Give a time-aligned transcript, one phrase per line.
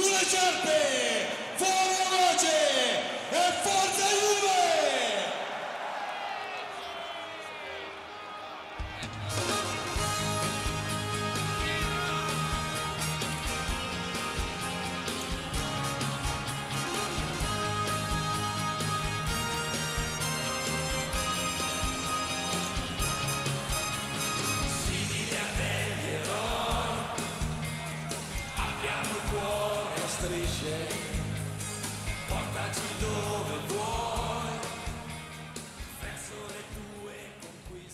[0.00, 4.07] sulle sciarpe, fuori voce e forza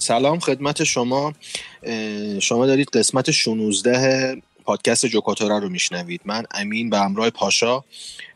[0.05, 1.33] سلام خدمت شما.
[2.41, 6.21] شما دارید قسمت 16 پادکست جوکاتورا رو میشنوید.
[6.25, 7.85] من امین به همراه پاشا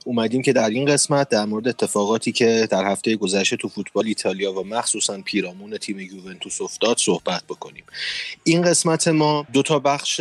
[0.04, 4.52] اومدیم که در این قسمت در مورد اتفاقاتی که در هفته گذشته تو فوتبال ایتالیا
[4.52, 7.84] و مخصوصا پیرامون تیم یوونتوس افتاد صحبت بکنیم.
[8.44, 10.16] این قسمت ما دو تا بخش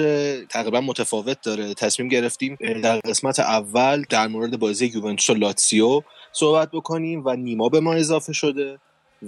[0.50, 1.73] تقریبا متفاوت داره.
[1.73, 6.02] تصمیم گرفتیم در قسمت اول در مورد بازی یوونتوس و لاتسیو
[6.32, 8.80] صحبت بکنیم و نیما به ما اضافه شده.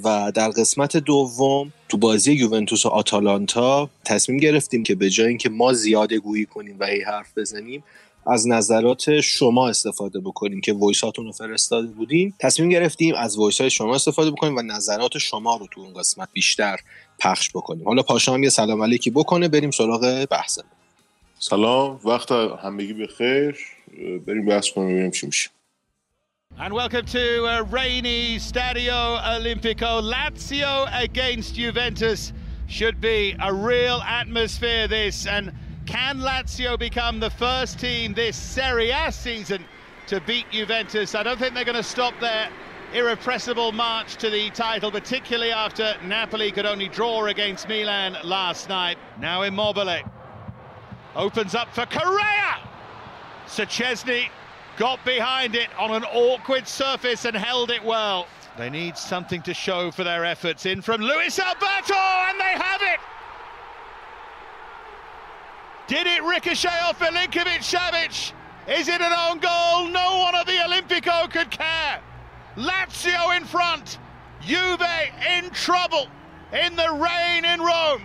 [0.03, 5.49] و در قسمت دوم تو بازی یوونتوس و آتالانتا تصمیم گرفتیم که به جای اینکه
[5.49, 7.83] ما زیاده گویی کنیم و هی حرف بزنیم
[8.27, 12.33] از نظرات شما استفاده بکنیم که voice اتون رو فرستاده بودین.
[12.39, 16.29] تصمیم گرفتیم از voice های شما استفاده بکنیم و نظرات شما رو تو اون قسمت
[16.33, 16.77] بیشتر
[17.19, 17.85] پخش بکنیم.
[17.85, 20.71] حالا پاشا هم یه سلام علیکی بکنه بریم سراغ بحثمون.
[21.39, 23.57] سلام وقت همگی بخیر.
[24.27, 25.49] بریم بحث کنیم ببینیم چی میشه.
[26.61, 30.03] And welcome to a rainy Stadio Olimpico.
[30.03, 32.33] Lazio against Juventus
[32.67, 35.25] should be a real atmosphere, this.
[35.25, 35.53] And
[35.85, 39.63] can Lazio become the first team this Serie A season
[40.07, 41.15] to beat Juventus?
[41.15, 42.49] I don't think they're going to stop their
[42.93, 48.97] irrepressible march to the title, particularly after Napoli could only draw against Milan last night.
[49.17, 50.01] Now Immobile
[51.15, 52.59] opens up for Correa.
[53.47, 54.29] Chesney
[54.79, 58.25] got behind it on an awkward surface and held it well.
[58.57, 60.65] They need something to show for their efforts.
[60.65, 62.99] In from Luis Alberto, and they have it!
[65.87, 68.31] Did it ricochet off Milinkovic Savic?
[68.69, 69.89] Is it an own goal?
[69.89, 71.99] No one at the Olympico could care.
[72.55, 73.99] Lazio in front.
[74.41, 74.81] Juve
[75.27, 76.07] in trouble
[76.53, 78.03] in the rain in Rome.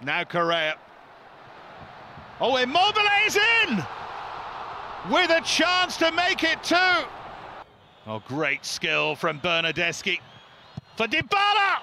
[0.00, 0.76] Now Correa.
[2.40, 3.84] Oh, Immobile is in!
[5.10, 6.76] With a chance to make it two.
[8.06, 10.20] Oh, great skill from Bernadeschi.
[10.96, 11.78] For Dybala!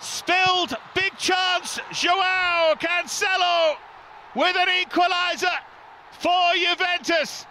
[0.00, 3.76] Spilled, big chance, Joao Cancelo
[4.34, 5.56] with an equaliser
[6.18, 7.46] for Juventus.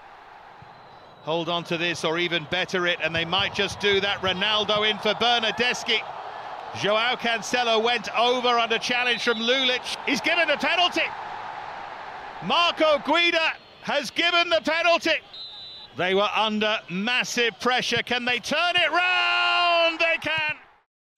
[1.24, 4.20] Hold on to this or even better it, and they might just do that.
[4.22, 6.00] Ronaldo in for Bernadeschi.
[6.81, 9.81] Joao Cancelo went over under challenge from Lulic.
[10.06, 11.03] He's given a penalty.
[12.46, 13.53] Marco Guida
[13.94, 15.19] has given the penalty.
[16.01, 16.73] They were under
[17.09, 18.03] massive pressure.
[18.11, 19.94] Can they turn it round?
[20.05, 20.55] They can.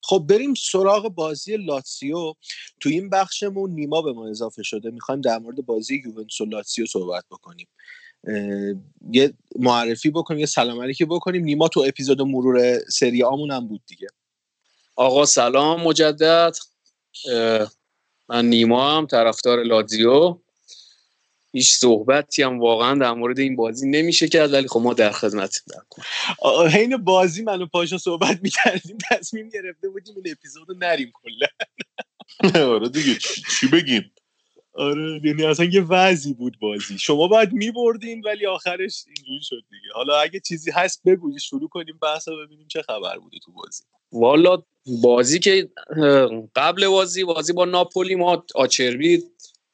[0.04, 2.34] خب بریم سراغ بازی لاتسیو
[2.80, 6.86] تو این بخشمون نیما به ما اضافه شده می‌خوایم در مورد بازی یوونتوس و لاتسیو
[6.86, 7.68] صحبت بکنیم
[9.10, 13.82] یه معرفی بکنیم یه سلام علیکی بکنیم نیما تو اپیزود مرور سری آمون هم بود
[13.86, 14.06] دیگه
[14.96, 16.56] آقا سلام مجدد
[18.28, 20.38] من نیما هم طرفدار لاتزیو
[21.52, 25.62] هیچ صحبتی هم واقعا در مورد این بازی نمیشه کرد ولی خب ما در خدمت
[26.70, 31.46] حین بازی منو پاشا صحبت می‌کردیم تصمیم گرفته بودیم این اپیزود رو نریم کلا.
[32.74, 33.18] آره دیگه
[33.60, 34.12] چی بگیم؟
[34.74, 36.98] آره یعنی اصلا یه وضعی بود بازی.
[36.98, 39.94] شما باید میبردین ولی آخرش اینجوری شد دیگه.
[39.94, 43.82] حالا اگه چیزی هست بگو شروع کنیم بحث رو ببینیم چه خبر بوده تو بازی.
[44.12, 44.62] والا
[45.02, 45.68] بازی که
[46.56, 49.22] قبل بازی بازی با ناپولی ما آچربی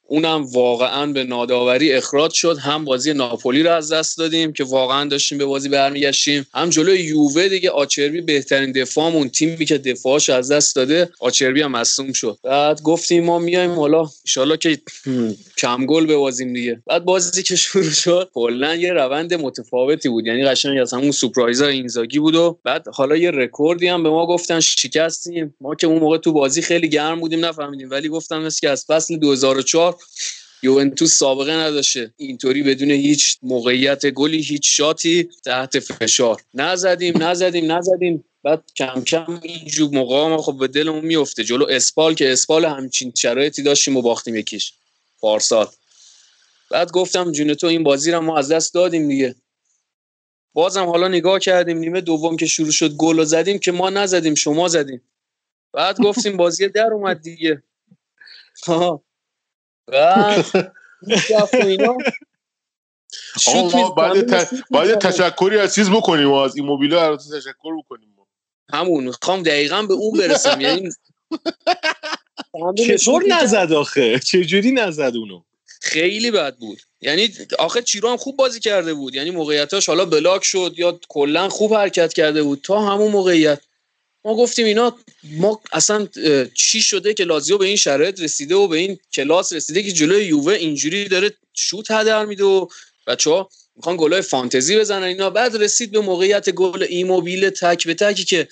[0.09, 2.57] اونم واقعا به ناداوری اخراج شد.
[2.57, 6.47] هم بازی ناپولی رو از دست دادیم که واقعا داشتیم به بازی برمیگشتیم.
[6.53, 11.71] هم جلوی یووه دیگه آچربی بهترین دفاعمون تیمی که دفاعش از دست داده آچربی هم
[11.71, 12.37] مصدوم شد.
[12.43, 14.77] بعد گفتیم ما میایم حالا ان که
[15.57, 16.81] کم گل ببازیم دیگه.
[16.87, 20.27] بعد بازی که شروع شد کلا یه روند متفاوتی بود.
[20.27, 24.27] یعنی قشنگ از همون سورپرایزا اینزاگی بود و بعد حالا یه رکوردی هم به ما
[24.27, 25.55] گفتن شکستیم.
[25.61, 27.89] ما که اون موقع تو بازی خیلی گرم بودیم نفهمیدیم.
[27.89, 29.98] ولی گفتن مثل که از فصل 2004
[30.63, 32.13] یوونتوس سابقه نداشته.
[32.17, 36.41] اینطوری بدون هیچ موقعیت گلی هیچ شاتی تحت فشار.
[36.53, 38.25] نزدیم نزدیم نزدیم.
[38.43, 41.43] بعد کم کم اینجور موقع ما خب به دلمون میفته.
[41.43, 44.73] جلو اسپال که اسپال همچین شرایطی داشتیم و باختیم یکیش.
[45.19, 45.67] پارسال.
[46.71, 49.35] بعد گفتم جون تو این بازی رو ما از دست دادیم دیگه.
[50.53, 51.77] بازم حالا نگاه کردیم.
[51.77, 55.01] نیمه دوم که شروع شد گل زدیم که ما نزدیم شما زدیم.
[55.73, 57.63] بعد گفتیم بازی در اومد دیگه.
[61.53, 61.97] اینا.
[63.47, 64.97] آقا ما باید ت- باید.
[64.97, 68.27] تشکری از چیز بکنیم از ایموبیله البته تشکر بکنیم ما.
[68.73, 69.03] همون.
[69.03, 70.61] می‌خوام دقیقا به اون برسم.
[70.65, 70.89] یعنی
[72.87, 73.23] چطور.
[73.29, 75.43] نزد آخه؟ چجوری نزد اونو؟
[75.81, 76.79] خیلی بد بود.
[77.01, 79.15] یعنی آخه چیرو هم خوب بازی کرده بود.
[79.15, 82.61] یعنی موقعیتاش حالا بلاک شد یا کلا خوب حرکت کرده بود.
[82.63, 83.61] تا همون موقعیت.
[84.25, 86.07] ما گفتیم اینا ما اصلا
[86.55, 90.25] چی شده که لازیو به این شرایط رسیده و به این کلاس رسیده که جلوی
[90.25, 92.67] یووه اینجوری داره شوت هدر میده و
[93.07, 95.29] بچه ها می‌خوان گلای فانتزی بزنن اینا.
[95.29, 98.47] بعد رسید به موقعیت گل ایموبیل تک به تکی که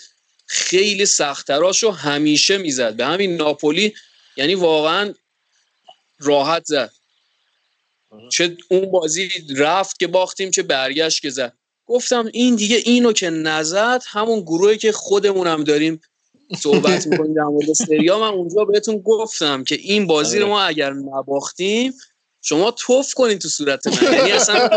[0.46, 2.96] خیلی سختتراشو همیشه می‌زد.
[2.96, 3.94] به همین ناپولی
[4.38, 5.14] یعنی واقعا
[6.20, 6.92] راحت زد.
[8.32, 11.54] چه اون بازی رفت که باختیم چه برگشت که زد.
[11.88, 16.02] گفتم این دیگه اینو که نزد همون گروهی که خودمون هم داریم
[16.60, 18.20] صحبت می‌کنیم در مورد سریا.
[18.20, 20.54] من اونجا بهتون گفتم که این بازی رو آره.
[20.54, 21.94] ما اگر نباختیم
[22.42, 24.14] شما توف کنین تو صورت من.
[24.14, 24.70] یعنی اصلا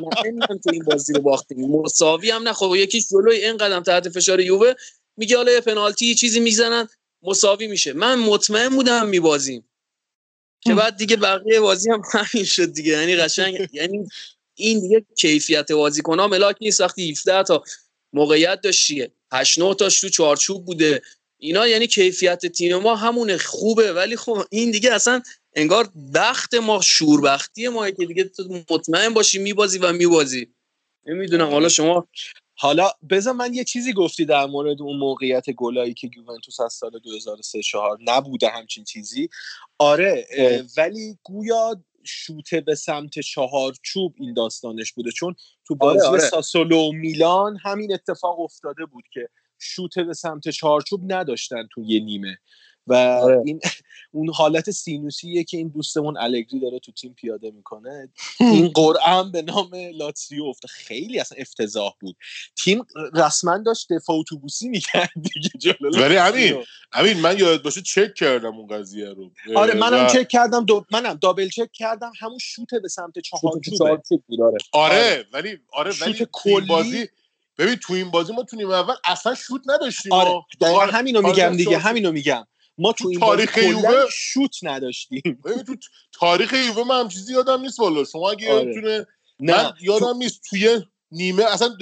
[0.00, 1.70] مطمئنم که این بازی رو باختیم.
[1.70, 2.52] مساوی هم نه.
[2.52, 4.72] خب یکی جلوی این قدم تحت فشار یووه.
[5.16, 6.88] میگه حالا یه پنالتی چیزی می‌زنن
[7.22, 7.92] مساوی میشه.
[7.92, 9.64] من مطمئن بودم میبازیم
[10.60, 12.92] که بعد دیگه بقیه بازی هم همین شد دیگه.
[12.92, 14.08] یعنی قشنگ یعنی
[14.60, 16.80] این دیگه کیفیت بازیکن ها ملاک نیست.
[16.80, 17.62] وقتی 17 تا
[18.12, 21.02] موقعیت داشتی 8 9 تاش تو چارچوب بوده.
[21.38, 23.92] اینا یعنی کیفیت تیم ما همونه خوبه.
[23.92, 25.22] ولی خب این دیگه اصلا
[25.54, 30.48] انگار بخت ما شوربختی ما که دیگه تو مطمئن باشی میبازی و میبازی.
[31.06, 31.50] نمی‌دونم.
[31.50, 32.08] حالا شما
[32.54, 36.98] حالا بذار من یه چیزی گفتی در مورد اون موقعیت گلایی که یوونتوس از سال
[37.04, 39.28] 2003 4 نبوده همچین چیزی.
[39.78, 40.26] آره
[40.76, 45.34] ولی گویا شوته به سمت چهارچوب این داستانش بوده چون
[45.66, 46.20] تو بازی آره.
[46.20, 52.00] ساسولو و میلان همین اتفاق افتاده بود که شوته به سمت چهارچوب نداشتن تو یه
[52.00, 52.38] نیمه
[52.86, 53.42] و آره.
[53.44, 53.60] این
[54.12, 58.08] اون حالت سینوسیه که این دوستمون الگری داره تو تیم پیاده می‌کنه.
[58.40, 62.16] این قرعه هم به نام لاتسیو افته خیلی اصلا افتضاح بود.
[62.56, 62.84] تیم
[63.14, 65.10] رسما داشت دفاع اتوبوسی می‌کرد
[65.52, 66.16] دیگه ولی.
[66.16, 69.30] همین همین من یاد باشه چک کردم اون قضیه رو.
[69.56, 70.84] آره منم و- چک کردم دو...
[70.90, 72.12] منم دابل چک کردم.
[72.20, 74.56] همون شوت به سمت چهارچوبه بود آره.
[74.72, 75.24] آره آره.
[75.32, 77.08] ولی آره شوت ولی کلی- بازی
[77.58, 80.12] ببین تو این بازی ما تو نیمه اول اصلا شوت نداشتیم.
[80.12, 80.30] آره
[80.60, 81.78] آره، همینو آره، میگم دیگه.
[81.78, 82.46] همینو میگم.
[82.80, 85.38] ما تو تو این تاریخ یووه- شوت نداشتیم.
[85.44, 85.76] ببین تو
[86.12, 88.04] تاریخ یووه من هم چیزی یادم نیست والا.
[88.04, 88.64] شما اگه آره.
[88.66, 89.06] یادتونه
[89.40, 89.62] نه.
[89.62, 90.80] من یادم نیست توی
[91.12, 91.76] نیمه اصلا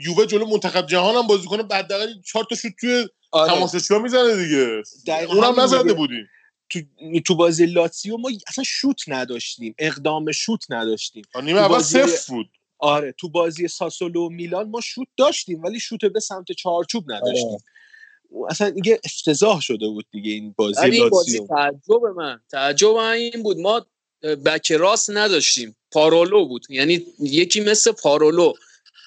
[0.00, 3.54] یووه جلو منتخب جهان هم بازی کنه حداقل چهار تا شوت توی آره.
[3.54, 4.82] تماشاچی‌ها می‌زنه دیگه؟
[5.24, 5.92] اونم نزده.
[5.92, 6.28] بودیم.
[6.70, 6.80] تو,
[7.26, 9.74] تو بازی لاتسیو ما اصلا شوت نداشتیم.
[9.78, 11.24] اقدام شوت نداشتیم.
[11.42, 12.46] نیمه اول بازی- صفر بود.
[12.78, 13.12] آره.
[13.12, 17.58] تو بازی ساسولو و میلان ما شوت داشتیم ولی شوت به سمت چهارچوب نداشتیم.
[18.50, 23.42] اصلا دیگه افتضاح شده بود دیگه این بازی این بازی تعجب من تعجب من این
[23.42, 23.58] بود.
[23.58, 23.86] ما
[24.44, 25.76] بک راست نداشتیم.
[25.90, 26.66] پارولو بود.
[26.68, 28.52] یعنی یکی مثل پارولو.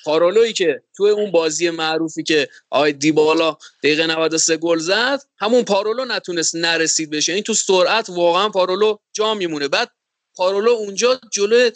[0.06, 6.06] پارولویی که توی اون بازی معروفی که آقای دیبالا دقیقه 93 گل زد همون پارولو
[6.06, 9.68] نتونست نرسید بشه یعنی تو سرعت واقعا پارولو جا میمونه.
[9.68, 9.92] بعد
[10.36, 11.70] پارولو اونجا جلو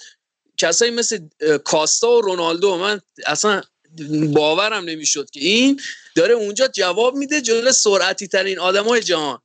[0.57, 1.19] کسایی مثل
[1.63, 2.77] کاستا و رونالدو.
[2.77, 3.61] من اصلا
[4.33, 5.81] باورم نمی‌شد که این
[6.15, 9.39] داره اونجا جواب میده جلو سرعتی ترین آدمای جهان.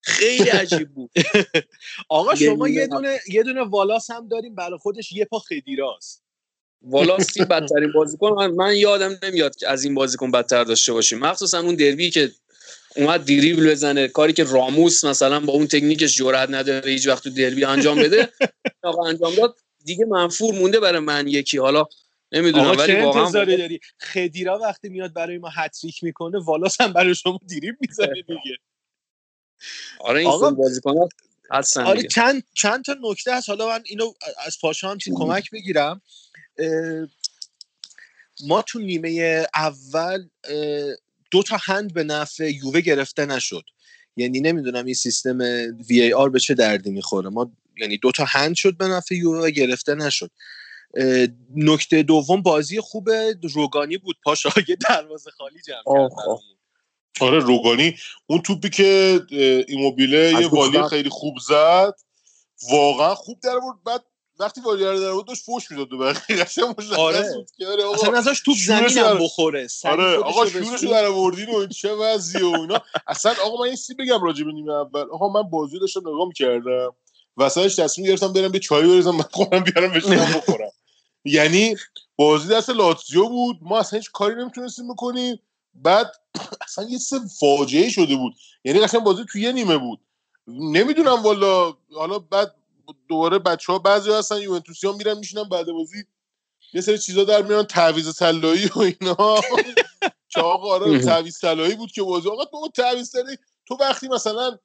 [0.00, 1.10] خیلی عجیب بود.
[2.08, 6.22] آقا شما یه دونه یه دونه والاس هم داریم برای خودش یه پا خدیراست
[6.82, 11.18] والاستی بدترین بازیکن من, من یادم نمیاد که از این بازیکن بدتر داشته باشیم.
[11.18, 12.30] مخصوصا اون دربی که
[12.96, 17.30] اومد دریبل بزنه کاری که راموس مثلا با اون تکنیکش جرئت نداره هیچ وقت تو
[17.30, 18.28] دربی انجام بده
[18.82, 21.58] آقا انجام داد دیگه منفور مونده برای من یکی.
[21.58, 21.84] حالا
[22.32, 26.92] نمی‌دونم ولی چه واقعا انتظاری داری؟ خدیرا وقتی میاد برای ما هتریک می‌کنه والاس هم
[26.92, 28.56] برای شما دیریب می‌زنه دیگه.
[30.00, 31.08] آره این آقا- سری بازیکن‌ها
[31.50, 32.08] هستن آره دیگه.
[32.08, 33.48] چند چند تا نکته هست.
[33.48, 34.12] حالا من اینو
[34.46, 36.02] از پاشا هم چی کمک بگیرم.
[36.58, 37.08] اه،
[38.46, 40.94] ما تو نیمه اول اه،
[41.30, 43.64] دو تا هند به نفع یووه گرفته نشد.
[44.16, 45.38] یعنی نمی‌دونم این سیستم
[45.88, 47.28] وی ای آر به چه دردی می‌خوره.
[47.28, 50.30] ما یعنی دو تا هند شد به نفع یووه و گرفته نشد.
[51.56, 53.08] نکته دوم بازی خوب
[53.54, 54.16] روگانی بود.
[54.24, 56.38] پاشا یه دروازه خالی جمع کرد.
[57.20, 57.96] آره روگانی.
[58.26, 59.20] اون توپی که
[59.68, 60.82] ایموبیله یه والی.
[60.82, 61.94] خیلی خوب زد.
[62.70, 63.76] واقعا خوب در آورد.
[63.84, 64.04] بعد
[64.40, 66.36] وقتی والی رو در آورد داشت فوش می‌داد به بقیه.
[66.44, 67.34] قشنگ مشخص آره.
[67.34, 69.66] بود آره آقا اصلا ازش توپ شورش زمینم در- بخوره.
[69.84, 72.82] آره آقا به شورشو سو- در آوردین و این چه وضعیه و اینا.
[73.06, 75.10] اصلا آقا من یه سی بگم راجع به نیمه اول.
[75.12, 76.94] آقا من بازی رو داشتم نگاه می‌کردم.
[77.36, 80.67] وسطش تصمیم گرفتم برم به چای بریزم من خودم بیارم بشینم بخورم.
[81.28, 81.76] یعنی
[82.16, 83.58] بازی دست لاتزیو بود.
[83.60, 85.40] ما اصلا هیچ کاری نمی‌تونستیم بکنیم.
[85.74, 86.12] بعد
[86.66, 88.34] اصلا یه سه فاجعه شده بود.
[88.64, 90.00] یعنی قشنگ بازی تو یه نیمه بود.
[90.46, 91.74] نمی‌دونم والا.
[91.94, 92.54] حالا بعد
[93.08, 96.04] دوباره بچه ها بعضی هستن یوونتوسی ها میرن میشینن بعد بازی.
[96.72, 99.16] یه سری چیزا در میان تعویض طلایی و اینا.
[100.32, 102.28] که آقا آره تعویض طلایی بود که بازی.
[102.28, 103.16] آقا تو تعویض
[103.66, 104.58] تو وقتی مثلا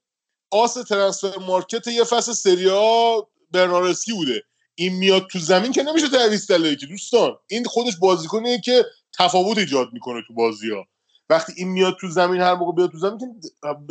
[0.51, 4.43] آس ترنسفر مارکت یه فصل سری ها برنارسکی بوده.
[4.75, 6.47] این میاد تو زمین که نمیشه تعویض
[6.79, 7.37] که دوستان.
[7.47, 8.85] این خودش بازیکنیه که
[9.17, 10.85] تفاوت ایجاد می‌کنه تو بازی ها
[11.29, 13.25] وقتی این میاد تو زمین هر موقع بیاد تو زمین که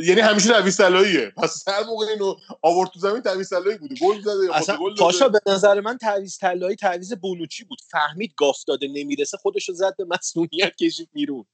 [0.02, 3.94] یعنی همیشه تعویض طلاییه پس هر موقع اینو آورد تو زمین تعویض طلایی بوده.
[4.00, 7.78] گل زده یا اصلا گل پاشا به نظر من تعویض طلایی تعویض بونوچی بود.
[7.90, 11.44] فهمید گاف داده نمی‌رسه خودش رو زد به مسئولیت کشید بیرون.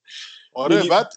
[0.55, 1.13] آره یعنی- بعد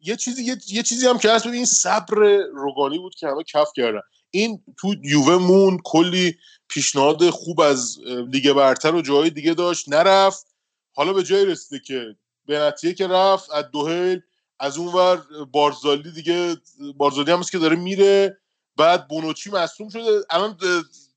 [0.00, 1.46] یه چیزی یه, یه چیزی هم که هست.
[1.46, 2.16] این صبر
[2.52, 4.00] روگانی بود که همه کف کردن.
[4.30, 6.36] این تو یووه مون کلی
[6.68, 10.46] پیشنهاد خوب از لیگ برتر و جای دیگه داشت نرفت.
[10.92, 14.20] حالا به جای رسیده که به نتیجه که رفت از دوهل
[14.60, 15.22] از اونور
[15.52, 16.56] بارزالی دیگه
[16.96, 18.38] بارزالی هم که داره میره.
[18.76, 20.24] بعد بونوچی مصوم شده.
[20.30, 20.58] الان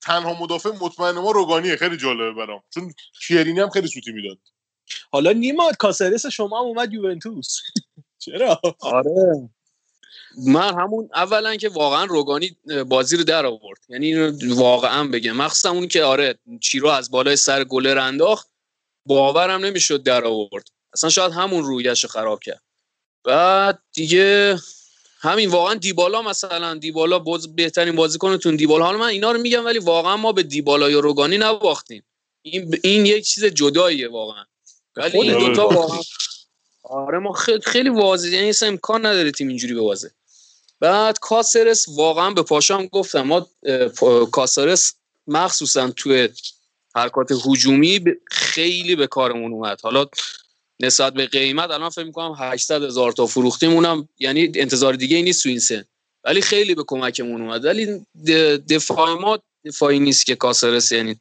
[0.02, 1.76] تنها مدافع مطمئن ما روگانیه.
[1.76, 2.64] خیلی جالبه برام.
[2.70, 2.94] چون
[3.28, 4.38] کیرینی هم خیلی سوتی می‌داد.
[5.12, 7.58] حالا نیماد کاسرس شما هم اومد یوونتوس.
[8.26, 9.50] چرا؟ آره.
[10.38, 13.80] من همون اولا که واقعا روگانی بازی رو در آورد.
[13.90, 14.16] یعنی
[14.54, 15.32] واقعا بگم.
[15.32, 18.48] مخصوصا اون که آره چیرو از بالای سر گلر انداخت
[19.06, 20.68] باورم نمی‌شد در آورد.
[20.94, 22.62] اصلا شاید همون رویش خراب کرد.
[23.24, 24.58] بعد دیگه
[25.20, 28.86] همین واقعا دیبالا مثلا دیبالا باز بهترین بازیکنتون دیبالا.
[28.86, 32.04] حالا من اینا رو میگم ولی واقعا ما به دیبالا یا روگانی نباختیم.
[32.42, 34.46] این این یک چیز جداییه واقعا.
[34.96, 36.00] ولی این دوتا واقعا
[36.84, 40.12] آره ما خیلی واضحه یعنی اصلا امکان نداره تیم اینجوری ببازه.
[40.84, 43.48] بعد کاسرس واقعا به پاشام گفتم ما
[44.32, 44.94] کاسرس
[45.28, 46.30] مخصوصا توی
[46.96, 49.82] حرکات هجومی خیلی به کارمون اومد.
[49.82, 50.06] حالا
[50.80, 55.24] نسبت به قیمت الان فکر می‌کنم 800 هزار تا فروختیم اونم یعنی انتظار دیگه ای
[55.24, 55.86] نیست تو این سن.
[56.24, 57.66] ولی خیلی به کمکمون اومد.
[57.66, 58.06] ولی
[58.70, 61.20] دفاع ما دفاعی نیست که کاسرس یعنی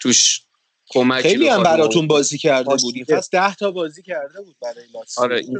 [0.00, 0.42] توش
[0.90, 4.84] کمک خیلی هم براتون بازی کرده بود این فصل 10 تا بازی کرده بود برای
[4.94, 5.58] لاتسیو آره این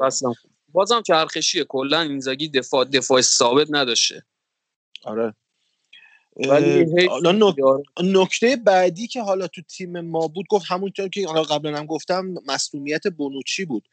[0.00, 0.34] اصلا
[0.72, 4.22] بازم چرخشیه کلا اینزاگی دفاع دفاع ثابت نداشته.
[5.04, 5.34] آره.
[7.08, 7.52] حالا
[8.02, 12.34] نکته بعدی که حالا تو تیم ما بود گفت همونطور که حالا قبلا هم گفتم
[12.46, 13.88] مسئولیت بونوچی بود.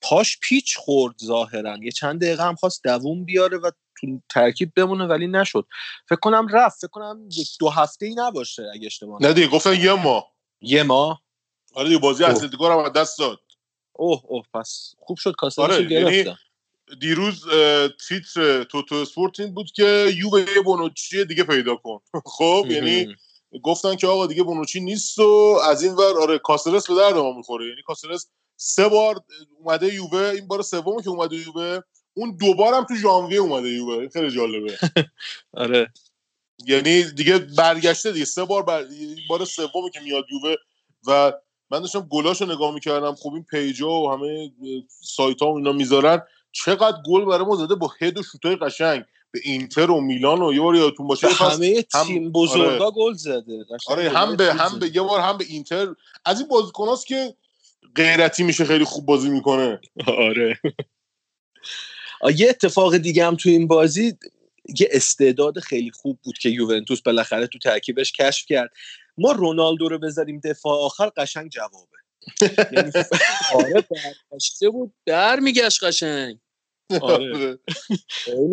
[0.00, 1.78] پاش پیچ خورد ظاهرا.
[1.82, 3.70] یه چند دقیقه هم خواست دووم بیاره و
[4.00, 5.66] تو ترکیب بمونه ولی نشد.
[6.08, 6.78] فکر کنم رفت.
[6.78, 10.32] فکر کنم یک دو هفته ای نباشه اگه اشتباه نه دیگه گفتن یه ماه.
[10.60, 11.22] یه ماه؟
[11.74, 13.40] آره دیگه بازی اتلتیکو رو دست داد.
[13.98, 16.36] اوه اوه پس خوب شد کاسه آره گرفتم یعنی
[17.00, 17.44] دیروز
[18.08, 21.98] تیتر توتو اسپورت این بود که یو یه بونوچی دیگه پیدا کن.
[22.36, 23.16] خب یعنی
[23.62, 27.32] گفتن که آقا دیگه بونوچی نیست و از این ور آره کاسرس به درد ما
[27.32, 27.68] می‌خوره.
[27.68, 29.24] یعنی کاسرس سه بار
[29.58, 31.80] اومده یووه این بار سومی که اومده یووه.
[32.14, 34.08] اون دوبار هم تو ژانویه اومده یووه.
[34.08, 34.78] خیلی جالبه.
[35.52, 35.92] آره.
[36.66, 38.24] یعنی دیگه برگشته دیگه.
[38.24, 38.84] سه بار بر...
[39.28, 40.54] بار سومی که میاد یووه
[41.06, 41.32] و
[41.70, 43.14] من داشتم گلاشو نگاه می‌کردم.
[43.14, 44.52] خب این پیجا و همه
[45.00, 46.22] سایت ها و اینا می‌ذارن.
[46.52, 49.04] چقدر گل برای ما زده با هد و شوتای قشنگ.
[49.30, 51.28] به اینتر و میلان و یه بار یادتون باشه.
[51.28, 52.94] همه تیم بزرگا آره.
[52.96, 53.64] گل زده.
[53.86, 55.94] آره هم به هم به یه بار هم به اینتر.
[56.24, 57.34] از این بازیکناست که
[57.94, 59.80] غیرتی میشه خیلی خوب بازی می‌کنه.
[60.06, 60.60] آره.
[62.36, 64.12] یه اتفاق دیگه هم تو این بازی
[64.80, 68.70] یه استعداد خیلی خوب بود که یوونتوس بالاخره تو ترکیبش کشف کرد.
[69.18, 71.98] ما رونالدو رو بذاریم دفاع آخر قشنگ جوابه.
[72.72, 72.92] یعنی
[73.54, 73.84] آره
[74.30, 74.94] برگشته بود.
[75.06, 76.38] در میگشت قشنگ.
[77.02, 77.58] آره.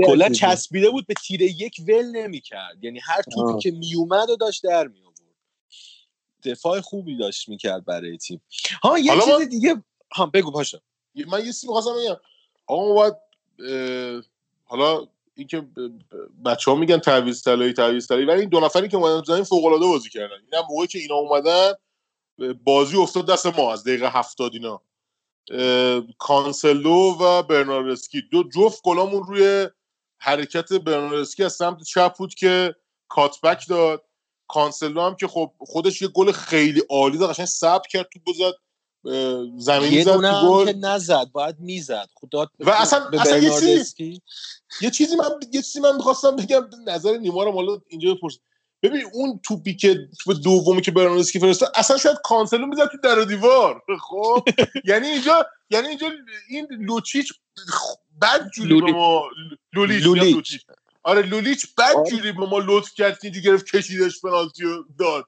[0.05, 2.83] کلا چسبیده بود به تیر یک ول نمی‌کرد.
[2.83, 5.15] یعنی هر توپی که میومد و داشت در می آورد
[6.43, 8.41] دفاع خوبی داشت می‌کرد برای تیم.
[8.83, 9.45] ها یه چیز من...
[9.45, 10.77] دیگه ها بگو پاشا.
[11.27, 12.17] من یه چیزی می‌خواستم بگم.
[12.67, 13.15] آقا ما باید
[14.63, 15.67] حالا اینکه
[16.45, 19.65] بچه ها میگن تعویض طلایی تعویض طلایی ولی این دو نفری که اومدن زمین فوق
[19.65, 20.35] العاده بازی کردن.
[20.51, 21.71] اینا موقعی که اینا اومدن
[22.63, 24.81] بازی افتاد دست ما از دقیقه هفتاد اینا.
[26.17, 28.21] کانسلو و برناردسکی.
[28.21, 29.69] دو جفت گلامون روی
[30.17, 32.75] حرکت برناردسکی از سمت چپ بود که
[33.07, 34.05] کاتبک داد.
[34.47, 38.53] کانسلو هم که خب خودش یه گل خیلی عالی داد قشنگ ساب کرد تو بزد
[39.57, 40.65] زمین زد گل.
[40.65, 42.09] که نزد باید می‌زد.
[42.15, 44.21] خدا و اصلا, اصلا یه چیزی
[44.81, 48.39] یه چیزی من یه چیزی من می‌خواستم بگم نظر نیما رو حالا اینجا بپرسم
[48.83, 50.09] ببین اون توپی که
[50.43, 53.81] دومی که برناردسکی فرستاد اصلا شاید کانسلو می‌زد تو در و دیوار.
[54.01, 54.47] خب؟
[54.89, 56.07] یعنی اینجا یعنی اینجا
[56.49, 57.33] این لوچیچ
[58.21, 59.29] بد جوری به ما
[59.73, 60.65] لولیچ.
[61.03, 62.09] آره لولیچ بد آره.
[62.09, 64.63] جوری به ما لطف کرد اینجا گرفت کشیدش پنالتی
[64.99, 65.25] داد.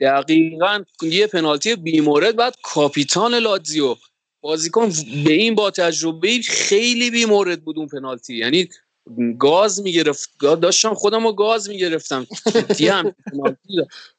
[0.00, 3.96] دقیقا یه پنالتی بیمورد بعد کاپیتان لاتزیو.
[4.40, 4.92] بازیکن
[5.24, 8.36] به این با تجربه خیلی بیمورد بود اون پنالتی.
[8.36, 8.68] یعنی
[9.38, 10.30] گاز می‌گرفت.
[10.40, 12.26] داشتم خودم رو گاز می‌گرفتم.
[12.80, 13.14] هم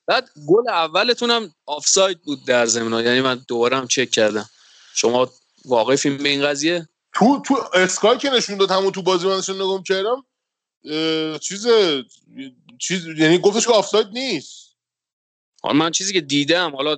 [0.08, 4.50] بعد گل اولتون هم آفساید بود در زمین یعنی من دوباره هم چک کردم.
[4.96, 5.32] شما
[5.66, 9.84] واقعی به این قضیه؟ تو تو اسکای که نشون داد همون تو بازی من نگم
[9.84, 10.26] کردم
[11.40, 11.68] چیز
[12.80, 14.69] چیز یعنی گفتش که آفساید نیست.
[15.64, 16.98] من چیزی که دیدم حالا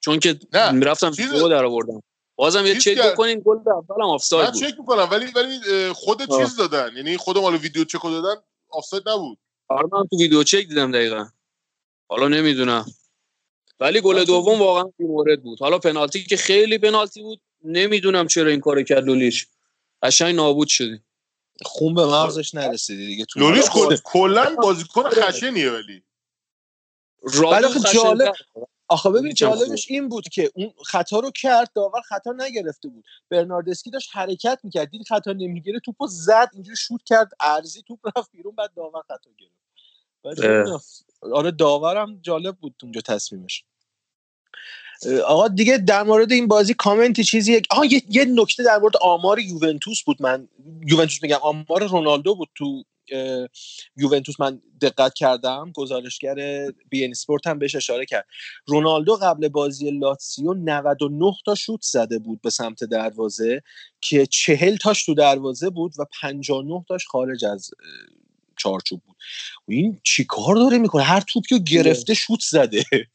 [0.00, 0.38] چون که
[0.72, 1.32] می‌رفتم چیز...
[1.32, 2.02] ویدیو در آوردم
[2.36, 4.62] بازم یه چک بکنین گل اولم آفساید بود.
[4.62, 5.58] من چک می‌کنم ولی ولی
[5.92, 6.38] خود آه.
[6.38, 8.40] چیز دادن یعنی خودم حالا ویدیو چک دادن
[8.70, 9.38] آفساید نبود.
[9.68, 11.26] آره من تو ویدیو چک دیدم دقیقا.
[12.08, 12.86] حالا نمی‌دونم.
[13.80, 15.60] ولی گل دوم واقعا مورد بود.
[15.60, 19.46] حالا پنالتی که خیلی پنالتی بود نمی‌دونم چرا این کارو کرد لولیش.
[20.02, 21.00] قشنگ نابود شدی
[21.64, 23.64] خون به مغزش نرسیدی دیگه تو لولیش
[24.04, 26.02] کلا بازیکن خشنیه ولی.
[27.22, 28.34] ولی جالب
[28.88, 33.04] آخه ببین جالبش این بود که اون خطا رو کرد داور خطا نگرفته بود.
[33.30, 38.32] برناردسکی داشت حرکت می‌کرد دید خطا نمی‌گیره توپو زد اینجوری شوت کرد ارزی توپ رفت
[38.32, 39.56] بیرون بعد داور خطا گرفت.
[41.32, 43.64] آره داورم جالب بود اونجا تصمیمش.
[45.26, 49.38] آقا دیگه در مورد این بازی کامنتی چیزی آها یه, یه نکته در مورد آمار
[49.38, 50.48] یوونتوس بود من
[50.86, 52.84] یوونتوس میگم آمار رونالدو بود تو
[53.96, 58.26] یوونتوس من دقت کردم گزارشگر بی ان اسپورت هم بهش اشاره کرد.
[58.66, 63.62] رونالدو قبل بازی لاتسیو 99 تا شوت زده بود به سمت دروازه
[64.00, 67.70] که 40 تاش تو دروازه بود و 59 تاش خارج از
[68.56, 69.16] چارچوب بود.
[69.68, 72.84] و این چیکار داره می‌کنه؟ هر توپی رو گرفته شوت زده.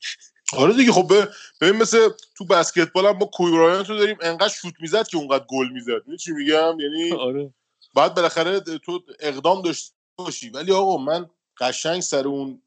[0.57, 1.13] آره دیگه خب
[1.61, 5.45] ببین مثل تو بسکتبال هم ما کوبی برایانت رو داریم انقدر شوت می‌زد که اونقدر
[5.47, 6.15] گل می‌زد.
[6.19, 7.53] چی میگم؟ یعنی آره.
[7.93, 10.49] بعد بالاخره تو اقدام داشته باشی.
[10.49, 11.29] ولی آقا من
[11.59, 12.61] قشنگ سر اون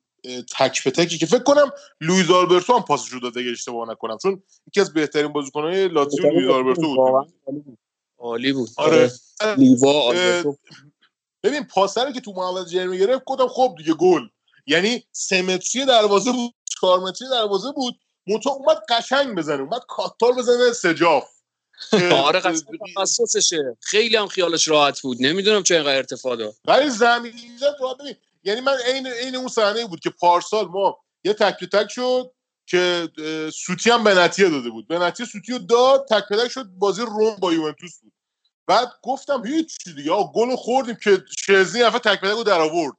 [0.58, 4.18] تک به تکی که فکر کنم لوئیس آلبرتو هم پاسش رو داده اگه اشتباه نکنم.
[4.22, 7.38] چون یکی از بهترین بازیکن‌های لاتزیو لوئیس آلبرتو بود.
[8.18, 8.68] عالی بود.
[8.76, 9.12] آره.
[9.56, 10.12] لیوا
[11.42, 14.28] ببین پاسر که تو محمد جرمی گرفت گفتم خب دیگه گل.
[14.66, 17.94] یعنی سه متری دروازه بود چهار متری دروازه بود.
[18.26, 21.33] موتا اومد قشنگ بزنه اومد کاتار بزنه سجاف
[22.12, 22.40] آره
[22.96, 23.76] تخصصشه.
[23.80, 25.16] خیلی هم خیالش راحت بود.
[25.20, 28.16] نمی‌دونم چه اینقدر ارتفاع داد ولی زمین زد ببین.
[28.44, 32.32] یعنی من عین عین اون صحنه بود که پارسال ما یه تک تک شد
[32.66, 33.08] که
[33.54, 34.88] سوتی هم بنتیه داده بود.
[34.88, 38.12] بنتیه سوتی رو داد تک تک شد بازی روم با یوونتوس بود.
[38.66, 40.10] بعد گفتم هیچ دیگه.
[40.34, 42.96] گل خوردیم که شزنی دفعه تک رو در آورد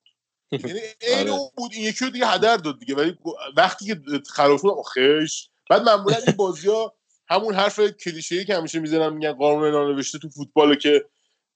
[0.51, 1.71] یعنی عین اون بود.
[1.73, 2.95] این یکی رو دیگه هدر داد دیگه.
[2.95, 3.17] ولی
[3.57, 6.93] وقتی که خراب شد بعد معمولا این بازی ها
[7.27, 11.05] همون حرف کلیشه‌ای که همیشه می‌زنم میگن قانون نانوشته تو فوتبال که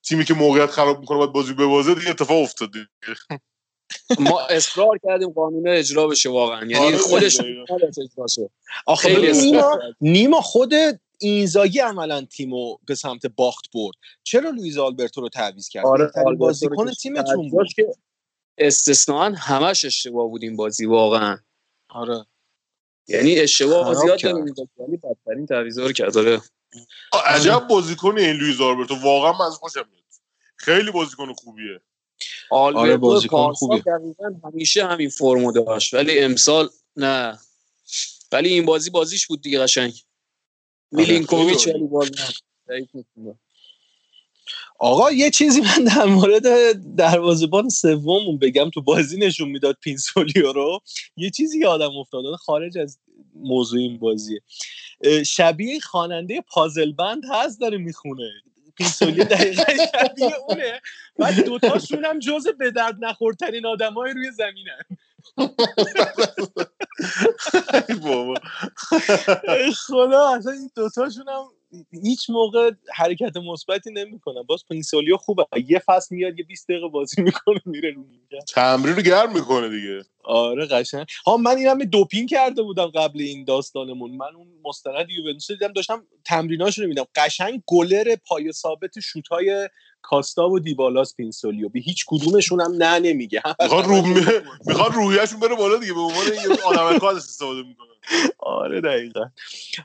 [0.03, 2.69] تیمی که موقعیت خراب می‌کنه باید بازی ببازه دیگه اتفاق افتاد
[4.19, 6.65] ما اصرار کردیم قانون اجرا بشه واقعا.
[6.65, 7.39] یعنی آره خودش
[8.86, 10.73] آخه نیما نیما خود
[11.19, 13.95] اینزاگی عملا تیمو به سمت باخت برد.
[14.23, 17.73] چرا لوئیز آلبرتو رو تعویض کرد؟ آره بازیکن تیمتون بود.
[17.73, 17.91] که
[18.58, 21.38] استثناا همش اشتباه بود این بازی واقعا.
[21.89, 22.25] آره.
[23.10, 26.41] یعنی اشتباه زیاد داره ولی بدترین تعویضا رو کرد آره.
[27.26, 30.04] عجب بازیکن این لوئیز آلبرتو واقعا من از خوشم میاد.
[30.56, 31.82] خیلی بازیکن خوبیه.
[32.52, 33.84] آره بازیکن خوبیه.
[34.43, 37.39] همیشه همین فرمو داشت ولی امسال نه.
[38.32, 40.04] ولی این بازی بازیش بود دیگه قشنگ.
[40.91, 42.12] میلینکوویچ ولی باز
[44.79, 46.45] آقا یه چیزی من در مورد
[46.95, 50.79] دروازه‌بان سوممون بگم تو بازی نشون می‌داد پینسولیو رو.
[51.17, 52.99] یه چیزی یادم افتاد خارج از
[53.35, 54.41] موضوع این بازیه.
[55.25, 58.31] شبیه خواننده پازل بند هست داره می‌خونه.
[58.77, 59.63] پینسولیو دقیقا
[59.93, 60.81] شبیه اونه.
[61.17, 64.81] بعد دوتاشون هم جز به درد نخورترین آدمای روی زمینن.
[69.87, 71.59] خدا اصلا این دوتاشون هم
[72.03, 75.45] هیچ موقع حرکت مثبتی نمی‌کنن باز پینسولیو خوبه.
[75.67, 78.05] یه فصل میاد یه 20 دقیقه بازی می‌کنه میره رو
[78.53, 80.01] تمرین رو گرم می‌کنه دیگه.
[80.23, 81.05] آره قشنگ.
[81.25, 84.12] ها من این همه دوپینگ کرده بودم قبل این داستانمون.
[84.12, 89.69] من اون مستند یوونتوس دیدم داشتم تمریناشو رو می‌دیدم قشنگ گلر پای ثابت شوتای
[90.01, 93.41] کاستا و دیبالاس پینسولیو به هیچ کدومشون هم نه نمیگه.
[93.62, 94.01] می‌خواد رو
[94.67, 97.88] می‌خواد روحیه‌شون بره بالا دیگه به عنوان یه آدم استفاده می‌کنه.
[98.39, 99.29] آره دقیقا.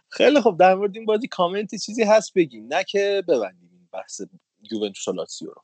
[0.08, 4.20] خیلی خب در مورد این بازی کامنتی چیزی هست بگیم نه که ببندیم این بحث
[4.70, 5.62] یوونتوس و لاتزیو رو.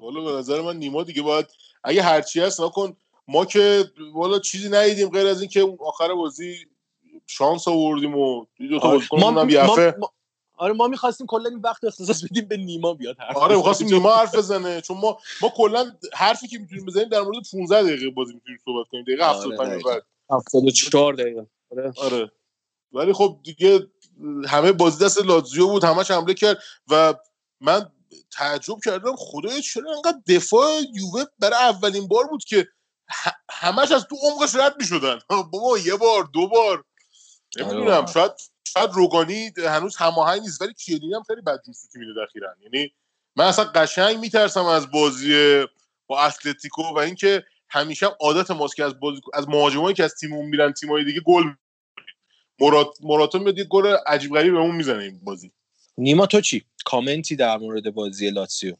[0.00, 1.46] والا به نظر من نیما دیگه باید
[1.84, 2.96] اگه هرچی هست نکن.
[3.28, 6.56] ما که والا چیزی ندیدیم غیر از اینکه آخر بازی
[7.26, 9.08] شانس آوردیم و دو تا آره.
[9.12, 10.12] ما, ما,
[10.58, 14.16] آره ما می‌خواستیم کلا این وقت اختصاص بدیم به نیما بیاد حرف آره می‌خواستیم نیما
[14.16, 18.34] حرف بزنه چون ما ما کلا حرفی که می‌تونیم بزنیم در مورد 15 دقیقه بازی
[18.34, 20.02] می‌تونیم صحبت کنیم دقیقه 75 بعد.
[20.30, 21.46] 74 دقیقه.
[21.70, 21.92] آره.
[21.96, 22.32] آره.
[22.92, 23.88] ولی خب دیگه
[24.46, 26.58] همه بازی دست لاتزیو بود همش حمله کرد
[26.90, 27.14] و
[27.60, 27.90] من
[28.30, 32.68] تعجب کردم خدای چرا انقدر دفاع یووه برای اولین بار بود که
[33.50, 35.18] همش از تو عمقش رد می‌شدن.
[35.52, 36.84] بابا یه بار دو بار.
[37.56, 38.12] نمی‌دونم آره.
[38.12, 38.32] شاید
[38.64, 42.92] شاید روگانی هنوز هماهنگ نیست ولی کیلینی هم خیلی بد جوستی میده اخیرا یعنی
[43.36, 45.64] من اصلا قشنگ میترسم از بازی
[46.06, 50.14] با اتلتیکو و اینکه همیشه هم عادت ماست که از بازی از مهاجمایی که از
[50.14, 51.44] تیممون میرن تیمای دیگه گل
[52.60, 55.52] مرات مراتون میاد یه گل عجیب غریب بهمون می‌زنه این بازی.
[55.98, 58.76] نیما تو چی؟ کامنتی در مورد بازی لاتسیو؟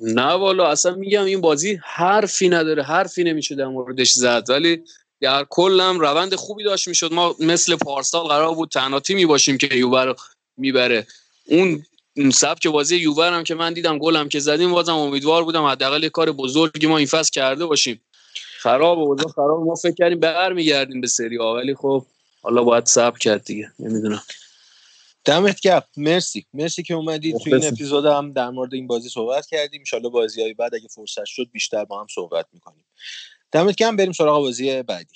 [0.00, 4.44] نه والا اصلا میگم این بازی حرفی نداره حرفی نمیشه در موردش زد.
[4.48, 4.84] ولی
[5.20, 7.12] در کلم روند خوبی داشت می‌شد.
[7.12, 10.14] ما مثل پارسال قرار بود تنها تیمی باشیم که یوبر رو
[10.56, 11.06] می‌بره.
[11.44, 11.84] اون
[12.32, 16.32] سبک بازی یوور هم که من دیدم گلم که زدیم بازم امیدوار بودم حداقل کار
[16.32, 18.00] بزرگی ما این فصل کرده باشیم.
[18.58, 22.04] خراب و خراب ما فکر کردیم برمیگردیم به سری ها ولی خب
[22.42, 23.72] حالا باید صبر کرد دیگه.
[23.78, 24.22] نمی‌دونم.
[25.24, 25.84] دمت گپ.
[25.96, 26.46] مرسی.
[26.54, 29.84] مرسی که اومدید تو این اپیزود هم در مورد این بازی صحبت کردیم.
[29.92, 32.84] ان بازی های بعد اگه فرصت شد بیشتر با هم صحبت می‌کنیم.
[33.52, 35.14] دمت گرم بریم سراغ بازی بعدی.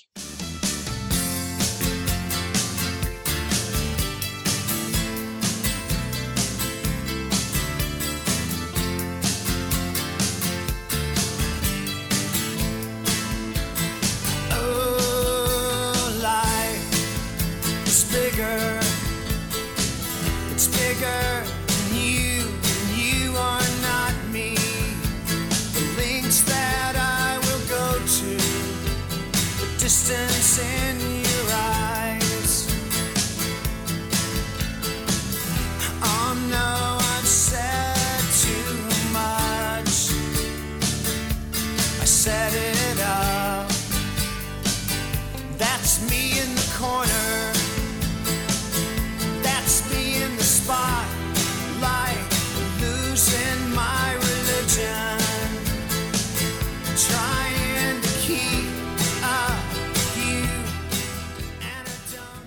[30.54, 30.93] sin.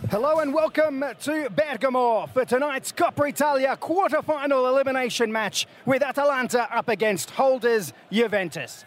[0.09, 6.87] Hello and welcome to Bergamo for tonight's Coppa Italia quarter-final elimination match with Atalanta up
[6.87, 8.85] against holders Juventus.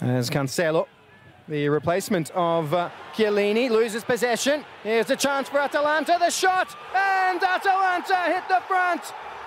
[0.00, 0.86] As Cancelo,
[1.48, 4.64] the replacement of uh, Chiellini, loses possession.
[4.84, 9.02] Here's a chance for Atalanta, the shot, and Atalanta hit the front.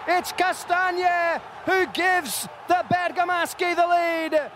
[0.05, 4.51] It's Castagne who gives the Bergamaschi the lead.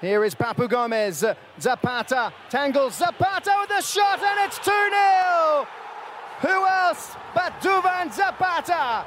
[0.00, 1.24] Here is Papu Gomez.
[1.60, 5.66] Zapata tangles Zapata with a shot, and it's 2 0.
[6.40, 9.04] Who else but Duvan Zapata?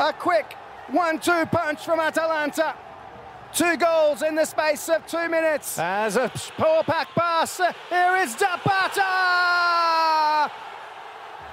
[0.00, 0.56] A quick
[0.88, 2.74] 1 2 punch from Atalanta.
[3.54, 5.78] Two goals in the space of two minutes.
[5.78, 7.58] As a poor pack pass,
[7.88, 9.00] here is Zapata!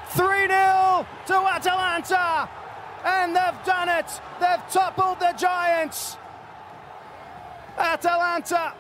[0.10, 2.50] 3 0 to Atalanta.
[3.06, 4.22] And they've done it.
[4.40, 6.18] They've toppled the Giants.
[7.79, 8.75] Atalanta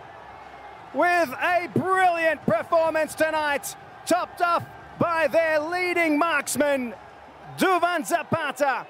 [0.94, 4.64] with a brilliant performance tonight, topped off
[4.98, 6.94] by their leading marksman,
[7.56, 8.86] Duvan Zapata.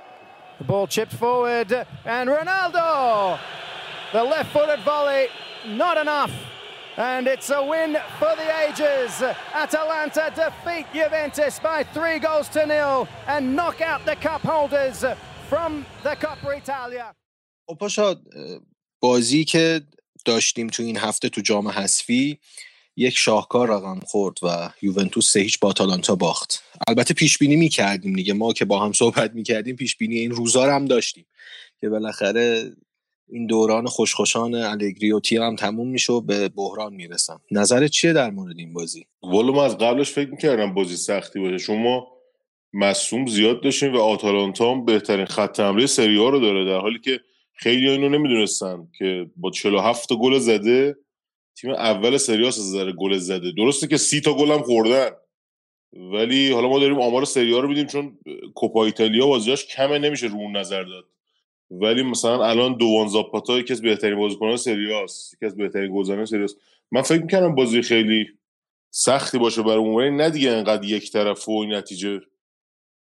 [0.58, 1.72] The ball chipped forward,
[2.04, 3.38] and Ronaldo,
[4.12, 5.28] the left footed volley,
[5.66, 6.32] not enough.
[6.96, 9.22] And it's a win for the ages.
[9.54, 15.02] Atalanta defeat Juventus by three goals to nil and knock out the cup holders
[15.48, 17.14] from the Coppa Italia.
[19.02, 19.80] بازی که
[20.27, 22.37] داشتیم تو این هفته تو جام حذفی
[22.95, 26.63] یک شاهکار رقم خورد و یوونتوس سه هیچ با آتالانتا باخت.
[26.87, 30.73] البته پیش بینی می‌کردیم دیگه ما که با هم صحبت می‌کردیم پیش بینی این روزا
[30.75, 31.25] هم داشتیم
[31.79, 32.71] که بالاخره
[33.29, 37.41] این دوران خوشخوشان الگری و هم تموم میشه و به بحران می‌رسم.
[37.51, 41.57] نظرت چیه در مورد این بازی؟ والا من از قبلش فکر می‌کردم بازی سختی باشه.
[41.57, 42.07] شما
[42.73, 47.19] مصوم زیاد داشتیم و آتالانتا هم بهترین خط حمله سری رو داره در حالی که
[47.59, 50.97] خیلی اینو نمی‌دونستن که با 47 گل زده
[51.55, 53.51] تیم اول سریاس از نظر گل زده.
[53.51, 55.09] درسته که سی تا گل هم خوردن.
[55.93, 58.17] ولی حالا ما داریم آمار سریا رو بیدیم چون
[58.55, 61.05] کوپا ایتالیا بازیاش کمه نمیشه رو اون نظر داد.
[61.71, 66.55] ولی مثلا الان دوان زاپاتا یکی از بهترین بازیکنان سریاس یکی از بهترین گلزنان سریاس.
[66.91, 68.27] من فکر می‌کنم بازی خیلی
[68.89, 72.21] سختی باشه برای اون نه دیگه انقدر یک طرف و نتیجه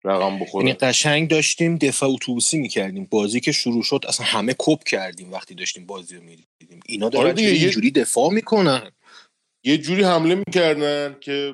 [0.04, 0.66] رقم بخوره.
[0.66, 3.08] یعنی قشنگ داشتیم دفاع اتوبوسی می‌کردیم.
[3.12, 6.80] بازی که شروع شد اصلا همه کپ کردیم وقتی داشتیم بازی رو می‌دیدیم.
[6.86, 8.92] اینا دارن آره یه جوری دفاع می‌کنن.
[9.64, 11.54] یه جوری حمله می‌کردن که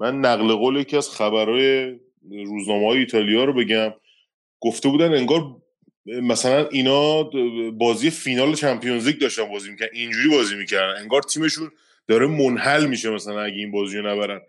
[0.00, 1.96] من نقل قول یکی از خبرهای
[2.30, 3.94] روزنامه های ایتالیا رو بگم.
[4.60, 5.56] گفته بودن انگار
[6.06, 7.22] مثلا اینا
[7.70, 9.92] بازی فینال چمپیونز لیگ داشتن بازی می‌کردن.
[9.94, 11.00] اینجوری بازی می‌کردن.
[11.00, 11.70] انگار تیمشون
[12.08, 14.40] داره منحل میشه مثلا اگه این بازی رو نبرن.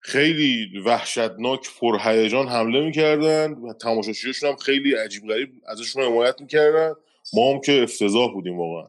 [0.00, 6.92] خیلی وحشتناک پرهیجان حمله می‌کردن و تماشاشیشون هم خیلی عجیب غریب ازشون حمایت می‌کردن.
[7.32, 8.88] ما هم که افتضاح بودیم واقعا.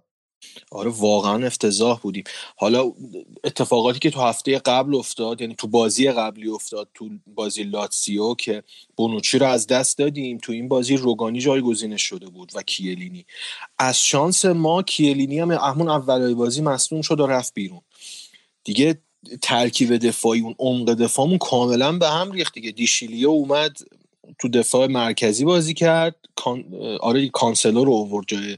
[0.71, 2.23] آره واقعا افتضاح بودیم.
[2.55, 2.91] حالا
[3.43, 8.63] اتفاقاتی که تو هفته قبل افتاد یعنی تو بازی قبلی افتاد تو بازی لاتسیو که
[8.95, 13.25] بونوچی رو از دست دادیم تو این بازی روگانی جایگزینش شده بود و کیلینی.
[13.79, 17.81] از شانس ما کیلینی هم همون اولای بازی مصدوم شد و رفت بیرون.
[18.63, 19.01] دیگه
[19.41, 22.71] ترکیب دفاعی اون عمق دفاعمون کاملا به هم ریخت دیگه.
[22.71, 23.77] دیشیلیو اومد
[24.39, 26.65] تو دفاع مرکزی بازی کرد کان...
[26.99, 28.57] آره کانسلو رو اوورد جای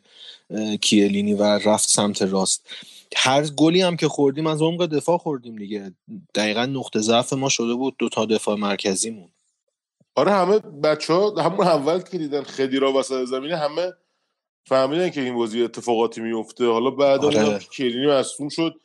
[0.78, 2.68] کیلینی و رفت سمت راست.
[3.16, 5.94] هر گلی هم که خوردیم از عمق دفاع خوردیم دیگه.
[6.36, 9.30] دقیقا نقطه ضعف ما شده بود دو تا دفاع مرکزیمون.
[10.16, 13.94] آره همه بچه ها همون اول که دیدن خیلی را وسط زمینه همه
[14.66, 17.60] فهمیدن که این بازی اتفاقاتی میفته حالا بعد آره.
[17.60, 18.76] کیلینی مصوم شد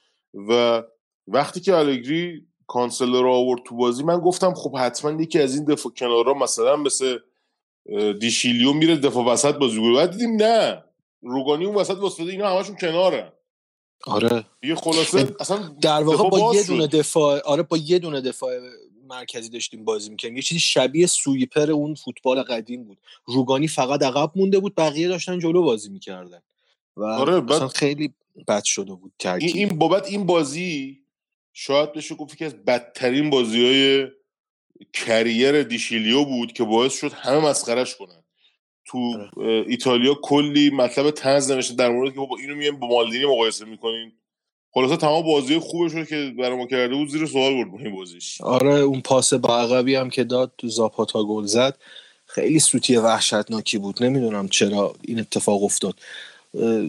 [0.49, 0.83] و
[1.29, 5.65] وقتی که الگری کانسلر رو آورد تو بازی من گفتم خب حتما یکی از این
[5.65, 7.19] دفاع کنارا مثلا مثل
[8.21, 10.85] دیشیلیو میره دفاع وسط بازی کنه بعد دیدیم نه.
[11.23, 13.33] روگانی اون وسط واسطه اینا همشون کناره
[14.07, 14.45] آره.
[14.63, 18.53] یه خلاصه اصلا در واقع با یه دونه دفاع آره با یه دونه دفاع
[19.09, 22.99] مرکزی داشتیم بازی می‌کنیم یه چیزی شبیه سویپر اون فوتبال قدیم بود.
[23.27, 26.43] روگانی فقط عقب مونده بود بقیه داشتن جلو بازی می‌کردن.
[26.97, 28.15] و آره بعد خیلی
[28.49, 29.57] بد شده بود ترکیب.
[29.57, 30.99] این بابت این بازی
[31.61, 34.09] شاید بشه گفت که از بدترین بازی های
[34.93, 38.23] کریر دیشیلیو بود که باعث شد همه مسخرش کنن.
[38.85, 38.99] تو
[39.37, 39.65] آره.
[39.69, 44.13] ایتالیا کلی مطلب تنز نوشته در مورد که بابا اینو میایم با مالدینی مقایسه می‌کنین.
[44.71, 48.41] خلاصه تمام بازی خوبش رو که برای ما کرده بود زیر سوال برد این بازیش.
[48.41, 51.79] آره اون پاس با عقبی هم که داد تو زاپاتا گل زد
[52.27, 54.03] خیلی سوتی وحشتناکی بود.
[54.03, 55.95] نمی‌دونم چرا این اتفاق افتاد.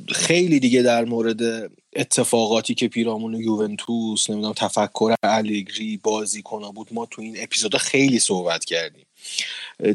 [0.08, 7.06] خیلی دیگه در مورد اتفاقاتی که پیرامون یوونتوس نمی‌دونم تفکر الگری بازی کنا بود ما
[7.06, 9.06] تو این اپیزود خیلی صحبت کردیم.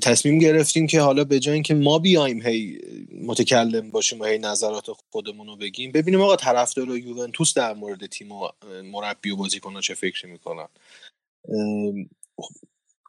[0.02, 2.78] تصمیم گرفتیم که حالا به جای اینکه ما بیایم هی
[3.22, 8.33] متکلم باشیم و هی نظرات خودمون رو بگیم ببینیم آقا طرفدار یوونتوس در مورد تیم
[8.33, 8.48] و
[8.85, 10.68] مربی و بازیکن‌ها چه فکری می‌کنن.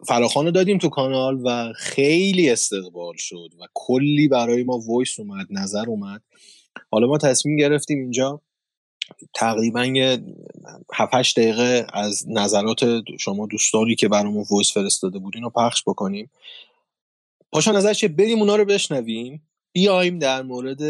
[0.08, 5.86] فراخوانو دادیم تو کانال و خیلی استقبال شد و کلی برای ما voice اومد نظر
[5.88, 6.22] اومد.
[6.92, 8.42] حالا ما تصمیم گرفتیم اینجا
[9.34, 10.24] تقریبا یه
[10.94, 16.32] 7 دقیقه از نظرات شما دوستانی که برامون voice فرستاده بودین رو پخش بکنیم.
[17.52, 19.42] پاشا نظرت چیه بریم اونا رو بشنویم.
[19.72, 20.82] بیایم در مورد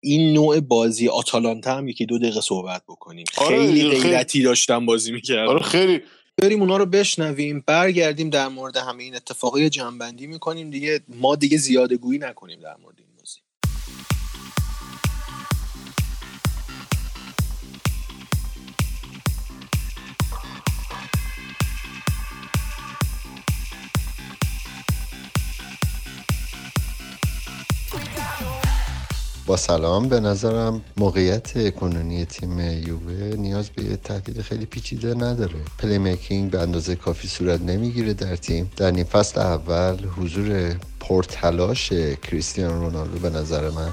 [0.00, 3.24] این نوع بازی آتالانتا هم یکی دو دقیقه صحبت بکنیم.
[3.36, 5.48] آره خیلی غیرتی داشتم بازی می‌کردم.
[5.48, 6.00] آره خیلی.
[6.42, 11.00] بریم اونا رو بشنویم برگردیم در مورد همه این اتفاقی جنبندی می‌کنیم دیگه.
[11.08, 12.96] ما دیگه زیاده گویی نکنیم در مورد
[29.48, 30.08] با سلام.
[30.08, 35.54] به نظرم موقعیت کنونی تیم یووه نیاز به تحلیل خیلی پیچیده نداره.
[35.78, 38.70] playmaking به اندازه کافی صورت نمی‌گیره در تیم.
[38.76, 43.90] در نیم فصل اول حضور پرتلاش کریستیان رونالدو به نظر من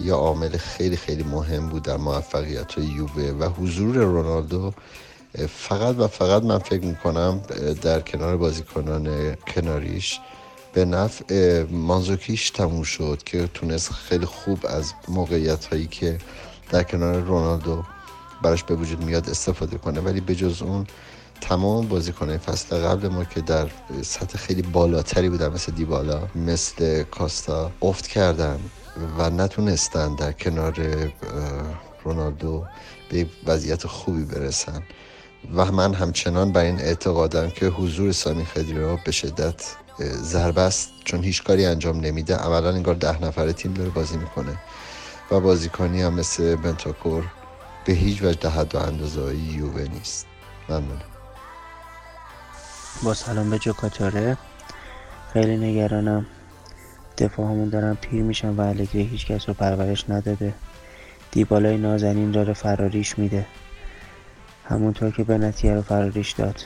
[0.00, 4.72] یا عامل خیلی خیلی مهم بود در موفقیت یووه و حضور رونالدو.
[5.48, 7.40] فقط و فقط من فکر می‌کنم
[7.82, 10.20] در کنار بازیکنان کناریش
[10.72, 16.18] به نفع مانزوکیش تموم شد که تونست خیلی خوب از موقعیت هایی که
[16.70, 17.84] در کنار رونالدو
[18.42, 20.00] براش به وجود میاد استفاده کنه.
[20.00, 20.86] ولی به جز اون
[21.40, 23.68] تمام بازیکنهای فصل قبل ما که در
[24.02, 28.60] سطح خیلی بالاتری بودن مثل دیبالا مثل کاستا افت کردن
[29.18, 30.74] و نتونستن در کنار
[32.04, 32.64] رونالدو
[33.10, 34.82] به وضعیت خوبی برسن.
[35.54, 39.64] و من همچنان بر این اعتقادم که حضور سامی خدیرا به شدت
[40.22, 42.36] ضربه است چون هیچ کاری انجام نمیده.
[42.36, 44.56] عملا انگار ده نفره تیم داره بازی می‌کنه.
[45.30, 47.24] و بازیکنی هم مثل بنتاکور
[47.84, 50.26] به هیچ وجه حد و اندازه یووه نیست.
[53.02, 54.36] با سلام به جوکاتاره
[55.32, 56.26] خیلی نگرانم.
[57.18, 60.54] دفاع همون دارن پیر میشن و الگری هیچ کس رو پرورش نداده.
[61.30, 63.46] دیبالای نازنین داره فراریش میده.
[64.68, 66.60] همونطور که بنتیه رو فراریش داد.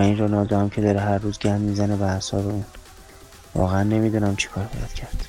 [0.00, 2.64] این رونالدو هم که داره هر روز گند می‌زنه به اعصاب اون.
[3.54, 5.24] واقعا نمی‌دونم چیکار باید کرد.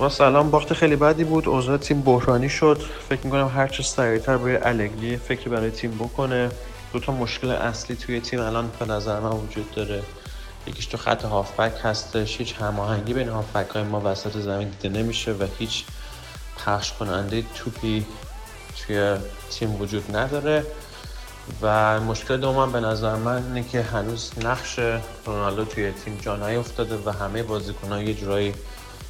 [0.00, 0.50] ما سلام.
[0.50, 1.48] باخت خیلی بدی بود.
[1.48, 2.82] اوضاع تیم بحرانی شد.
[3.08, 6.50] فکر می‌کنم هر چه سریعتر باید الگری فکری برای تیم بکنه.
[6.92, 10.02] دو تا مشکل اصلی توی تیم الان به نظر من وجود داره.
[10.66, 12.38] یکیش تو خط هافبک هستش.
[12.38, 15.84] هیچ هماهنگی بین هافبک های ما وسط زمین دیده نمیشه و هیچ
[16.66, 18.06] پخش کننده توپی
[18.76, 19.16] توی
[19.50, 20.64] تیم وجود نداره.
[21.62, 24.78] و مشکل دومم به نظر من اینه که هنوز نقش
[25.26, 28.54] رونالدو توی تیم جا نیفتاده و همه بازیکن‌ها یه جورایی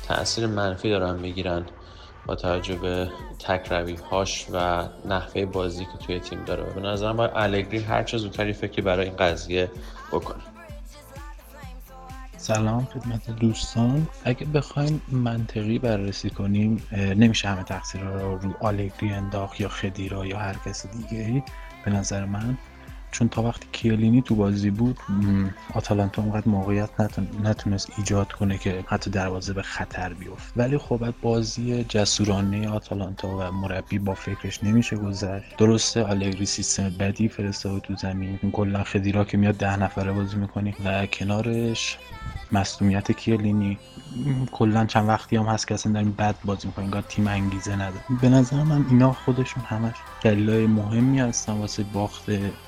[0.08, 1.66] تاثیر منفی دارن می‌گیرن
[2.26, 3.72] با توجه به تک
[4.10, 6.62] هاش و نحوه بازی که توی تیم داره.
[6.62, 9.70] به نظرم باید الگری هر چه زودتری فکری برای این قضیه
[10.12, 10.42] بکنه.
[12.36, 14.08] سلام خدمت دوستان.
[14.24, 20.38] اگه بخوایم منطقی بررسی کنیم نمیشه همه تقصیر رو رو آلگری انداخت یا خدیرا یا
[20.38, 21.44] هر کس دیگه
[21.82, 22.58] به نظر من.
[23.12, 24.98] چون تا وقتی کیلینی تو بازی بود
[25.74, 26.90] آتالانتا اونقدر موقعیت
[27.42, 30.52] نتونست ایجاد کنه که حتی دروازه به خطر بیفت.
[30.56, 35.56] ولی خب بازی جسورانه آتالانتا و مربی با فکرش نمیشه گذشت.
[35.56, 38.38] درسته آلگری سیستم بدی فرستاده تو زمین.
[38.52, 41.98] کلا خدیرا که میاد ده نفره بازی می‌کنی و کنارش
[42.52, 43.78] مصومیت کیلینی
[44.52, 46.86] کلا چند وقتی هم هست که اصلا داریم بد بازی می‌کنیم.
[46.86, 48.04] انگار تیم انگیزه نداره.
[48.22, 52.24] به نظر من اینا خودشون همش دلایل مهمی هستن واسه باخت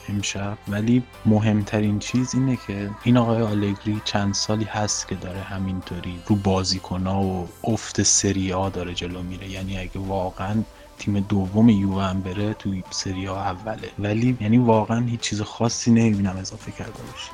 [0.08, 0.33] امشب.
[0.68, 6.36] ولی مهمترین چیز اینه که این آقای آلگری چند سالی هست که داره همینطوری رو
[6.36, 9.50] بازیکنها و افت سری آ داره جلو میره.
[9.50, 10.62] یعنی اگه واقعا
[10.98, 13.90] تیم دوم یو هم بره توی سری اوله.
[13.98, 17.30] ولی یعنی واقعا هیچ چیز خاصی نمی‌بینم اضافه کرده باشه.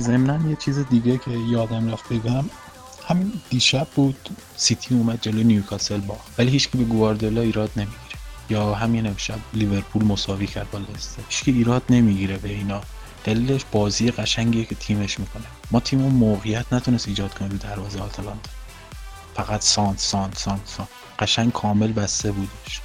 [0.00, 2.44] ضمنا یه چیز دیگه که یادم رفت بگم
[3.08, 8.09] همین دیشب بود سیتی اومد جلو نیوکاسل با ولی هیچ به گواردیولا ایراد نمی‌گیره
[8.50, 11.22] یا همین امشب لیورپول مساوی کرد با لستر.
[11.28, 12.80] هیچ ایراد نمی‌گیره به اینا.
[13.24, 15.44] دلیلش بازی قشنگیه که تیمش می‌کنه.
[15.70, 18.50] ما تیم موقعیت نتونست ایجاد کنه رو دروازه آتالانتا.
[19.34, 20.88] فقط سانت سانت سانت سانت.
[21.18, 22.80] قشنگ کامل بسته بودش.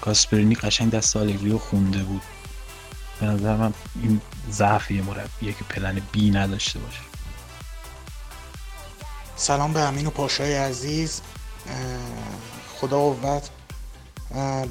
[0.00, 2.22] کاسپرینی قشنگ دست آلگری خونده بود.
[3.20, 7.00] به نظر من این ضعف یه مربیه که پلن بی نداشته باشه.
[9.36, 11.20] سلام به امین و پاشای عزیز.
[12.80, 13.50] خدا قوت.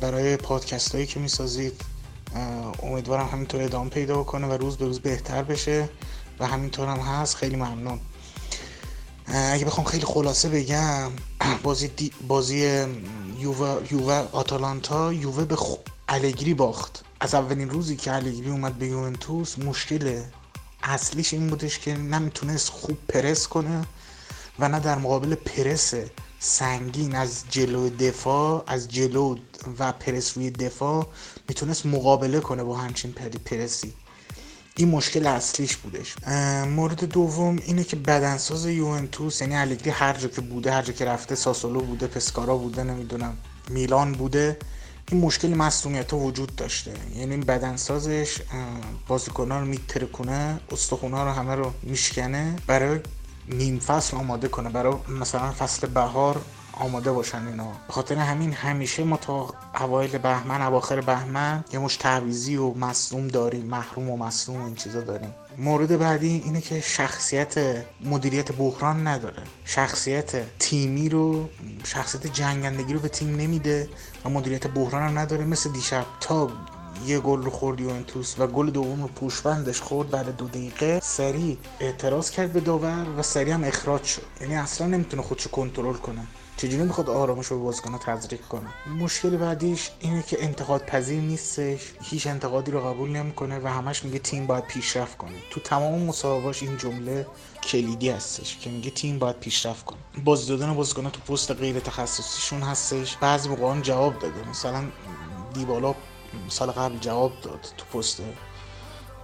[0.01, 1.81] برای پادکست هایی که می‌سازید
[2.83, 5.89] امیدوارم همینطور ادامه پیدا کنه و روز به روز بهتر بشه
[6.39, 7.35] و همینطور هم هست.
[7.35, 7.99] خیلی ممنون.
[9.27, 11.11] اگه بخوام خیلی خلاصه بگم
[11.63, 12.85] بازی بازی
[13.39, 15.75] یووه, یووه آتالانتا یووه به خ...
[16.09, 17.03] الگری باخت.
[17.19, 20.21] از اولین روزی که الگری اومد به یوونتوس مشکل
[20.83, 23.85] اصلیش این بودش که نمی‌تونست خوب پرس کنه
[24.59, 25.93] و نه در مقابل پرس
[26.39, 29.35] سنگین از جلو دفاع از جلو
[29.79, 31.07] و پرس روی دفاع
[31.49, 33.11] می‌تونست مقابله کنه با همچین
[33.45, 33.93] پرسی.
[34.75, 36.15] این مشکل اصلیش بودش.
[36.67, 41.05] مورد دوم اینه که بدنساز یوونتوس یعنی الگری هر جا که بوده هر جا که
[41.05, 43.37] رفته ساسولو بوده پسکارا بوده نمی‌دونم
[43.69, 44.57] میلان بوده.
[45.11, 46.93] این مشکل مصومیت وجود داشته.
[47.15, 48.37] یعنی بدنسازش
[49.07, 52.55] بازیکنها رو میترکونه استخونا رو همه رو میشکنه.
[52.67, 52.99] برای
[53.49, 56.41] نیم فصل آماده کنه برای مثلا فصل بهار
[56.73, 62.55] آماده باشن اینا خاطر همین همیشه ما تا اوایل بهمن اواخر بهمن یه مش تعویزی
[62.55, 65.35] و مصوم داریم محروم و مصوم و این چیزا داریم.
[65.57, 69.43] مورد بعدی اینه که شخصیت مدیریت بحران نداره.
[69.65, 71.49] شخصیت تیمی رو
[71.83, 73.89] شخصیت جنگندگی رو به تیم نمیده
[74.25, 75.45] و مدیریت بحران هم نداره.
[75.45, 76.49] مثل دیشب تا
[77.05, 81.57] یه گل رو خورد یوونتوس و گل دوم رو پوشبندش خورد بعد دو دقیقه سریع
[81.79, 84.21] اعتراض کرد به داور و سریع هم اخراج شد.
[84.41, 86.27] یعنی اصلا نمی‌تونه خودشو کنترل کنه.
[86.57, 91.93] چجوری می‌خواد آرامش رو به بازیکن‌ها تزریق کنه؟ مشکل بعدیش اینه که انتقاد پذیر نیستش.
[92.01, 95.35] هیچ انتقادی رو قبول نمی‌کنه و همش میگه تیم باید پیشرفت کنه.
[95.49, 97.27] تو تمام مسابقاش این جمله
[97.63, 99.99] کلیدی هستش که میگه تیم باید پیشرفت کنه.
[100.23, 103.17] باز دادن بازیکن‌ها تو پست غیر تخصصیشون هستش.
[103.17, 104.49] بعضی موقعا جواب داده.
[104.49, 104.83] مثلا
[105.53, 105.95] دیبالا
[106.49, 108.21] سال قبل جواب داد تو پست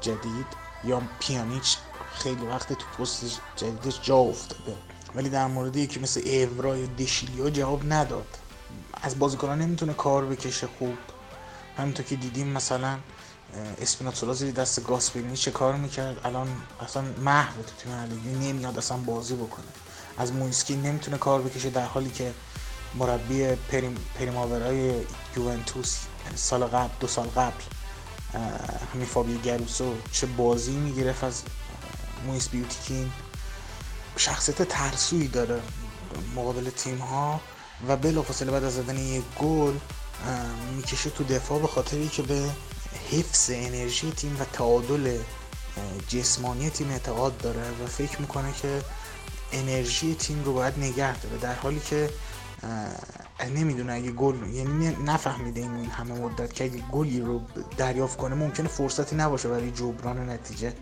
[0.02, 0.65] جدید.
[0.84, 1.78] یا پیانیچ
[2.13, 4.76] خیلی وقت تو پست جدیدش جا افتاده.
[5.15, 8.38] ولی در مورد که مثل ایورا یا دشیلیا جواب نداد.
[9.02, 10.98] از بازیکنان نمی‌تونه کار بکشه خوب.
[11.78, 12.98] همینطور که دیدیم مثلا
[13.82, 16.48] اسپیناتولا زیر دست گاسپرینی چه کار می‌کرد؟ الان
[16.80, 19.65] اصلا محو تو تیم الگری نمیاد اصلا بازی بکنه.
[20.18, 22.34] از مویسکی نمی‌تونه کار بکشه در حالی که
[22.96, 24.94] مربی پریم پریماورای
[25.38, 25.98] یوونتوس
[26.36, 27.64] سال قبل دو سال قبل
[28.94, 31.42] همین فابی گروسو چه بازی می‌گرفت از
[32.28, 33.12] مویس بیوتیکین.
[34.18, 35.62] شخصیت ترسویی داره
[36.36, 37.41] مقابل تیم ها
[37.88, 39.74] و بلافاصله بعد از زدن یک گل
[40.76, 42.49] می‌کشه تو دفاع به خاطری که به
[43.12, 45.18] حفظ انرژی تیم و تعادل
[46.08, 48.82] جسمانی تیم اعتقاد داره و فکر می‌کنه که
[49.52, 51.38] انرژی تیم رو باید نگه داره.
[51.38, 52.10] در حالی که
[53.44, 57.42] نمی‌دونه اگه گل یعنی نفهمیده این, این همه مدت که اگه گلی رو
[57.78, 60.74] دریافت کنه ممکنه فرصتی نباشه برای جبران نتیجه.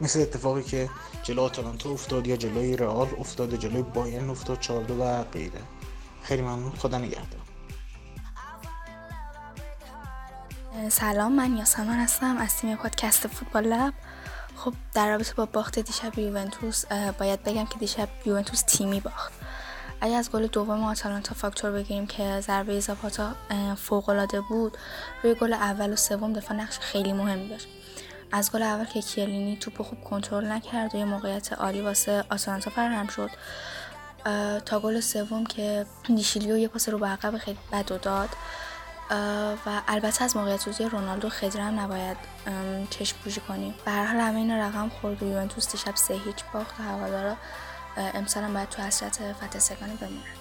[0.00, 0.90] مثل اتفاقی که
[1.22, 5.60] جلو آتالانتا افتاد یا جلوی رئال افتاد جلوی بایرن افتاد 4 و غیره.
[6.22, 6.72] خیلی ممنون.
[6.72, 7.40] خدا نگهدار.
[10.88, 13.94] سلام من یاسمن هستم از تیم پادکست فوتبال لب.
[14.56, 16.84] خب در رابطه با باخت دیشب یوونتوس
[17.18, 19.32] باید بگم که دیشب یوونتوس تیمی باخت.
[20.00, 23.34] اگه از گل دوم آتالانتا فاکتور بگیریم که ضربه اضافاتا
[23.76, 24.78] فوق العاده بود
[25.22, 27.68] روی گل اول و سوم دفاع نقش خیلی مهمی داشت.
[28.32, 32.70] از گل اول که کیلینی توپ خوب کنترل نکرد و یه موقعیت عالی واسه آتالانتا
[32.70, 33.30] فراهم شد
[34.66, 35.86] تا گل سوم که
[36.16, 38.28] دیشیلیو یه پاس رو به عقب خیلی بد و داد.
[39.66, 42.16] و البته از موقعیت سوزی رونالدو خیلی هم نباید
[42.90, 43.74] چشم پوشی کنیم.
[43.84, 47.36] به هر حال همه این رقم خورد و یوونتوس دیشب سه هیچ باخت و هوادارا
[47.98, 50.37] امسال باید تو حسرت فتح سگانه بمونن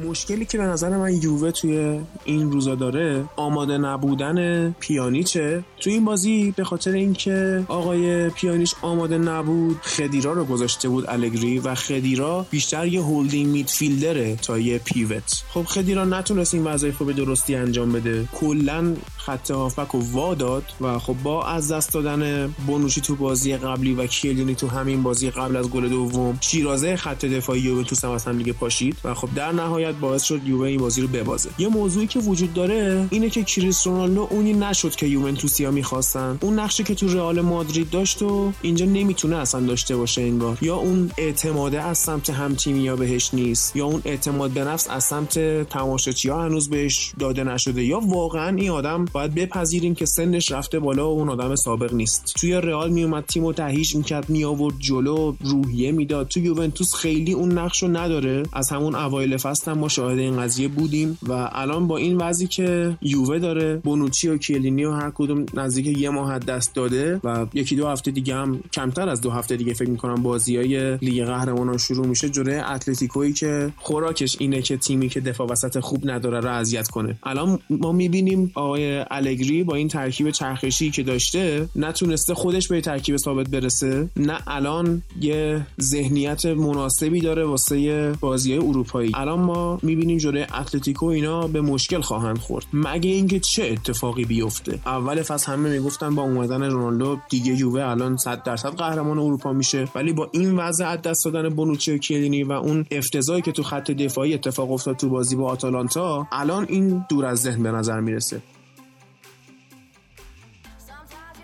[0.00, 5.64] مشکلی که به نظر من یووه توی این روزا داره آماده نبودن پیانیچه.
[5.80, 11.58] توی این بازی به خاطر اینکه آقای پیانیچ آماده نبود خدیرا رو گذاشته بود الگری
[11.58, 17.06] و خدیرا بیشتر یه هولدینگ میدفیلدره تا یه پیوت خب خدیرا نتونست این وظایف رو
[17.06, 18.28] به درستی انجام بده.
[18.32, 23.56] کلا خط هافبک رو وا داد و خب با از دست دادن بونوچی تو بازی
[23.56, 28.18] قبلی و کیلینی تو همین بازی قبل از گل دوم شیرازه خط دفاعی یوونتوس هم
[28.26, 31.50] هم دیگه پاشید و خب در نهایت باعث شد یووه این بازی رو ببازه.
[31.58, 36.38] یه موضوعی که وجود داره اینه که کریس رونالدو اونی نشد که یوونتوسیا می‌خواستن.
[36.40, 40.58] اون نقشی که تو رئال مادرید داشت و اینجا نمی‌تونه اصلا داشته باشه انگار.
[40.60, 45.04] یا اون اعتماده از سمت هم تیمیا بهش نیست یا اون اعتماد به نفس از
[45.04, 47.84] سمت تماشاچی‌ها هنوز بهش داده نشده.
[47.84, 52.34] یا واقعا این آدم باید بپذیریم که سنش رفته بالا و اون آدم سابق نیست.
[52.36, 56.28] توی رئال میومد تیمو تهیج می‌کرد می آورد جلو روحیه می‌داد.
[56.28, 58.42] تو یوونتوس خیلی اون نقشو نداره.
[58.52, 62.46] از همون اوایل فصل هم ما شاهد این قضیه بودیم و الان با این وضعی
[62.46, 67.46] که یووه داره بونوچی و کیلینی و هر کدوم نزدیک یه ماه دست داده و
[67.54, 71.24] یکی دو هفته دیگه هم کمتر از دو هفته دیگه فکر می‌کنم بازی های لیگ
[71.24, 72.28] قهرمانان شروع میشه.
[72.28, 77.16] جوره اتلتیکویی که خوراکش اینه که تیمی که دفاع وسط خوب نداره رو اذیت کنه.
[77.22, 83.16] الان ما می‌بینیم آقای الگری با این ترکیب چرخشی که داشته نتونسته خودش به ترکیب
[83.16, 84.08] ثابت برسه.
[84.16, 89.12] نه الان یه ذهنیت مناسبی داره واسه بازی اروپایی.
[89.14, 92.64] الان ما می‌بینیم جلوی اتلتیکو اینا به مشکل خواهند خورد.
[92.72, 98.16] مگه اینکه چه اتفاقی بیفته؟ اول فصل همه می‌گفتن با اومدن رونالدو دیگه یووه الان
[98.16, 99.88] 100 درصد قهرمان اروپا میشه.
[99.94, 103.62] ولی با این وضع از دست دادن بونوچی و کلینی و اون افتضاحی که تو
[103.62, 108.00] خط دفاعی اتفاق افتاد تو بازی با آتالانتا الان این دور از ذهن به نظر
[108.00, 108.42] می‌رسه.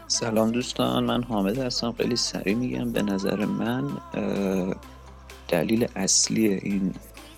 [0.07, 1.93] سلام دوستان من حامد هستم.
[1.93, 3.89] خیلی سریع میگم به نظر من
[5.49, 6.95] دلیل اصلی این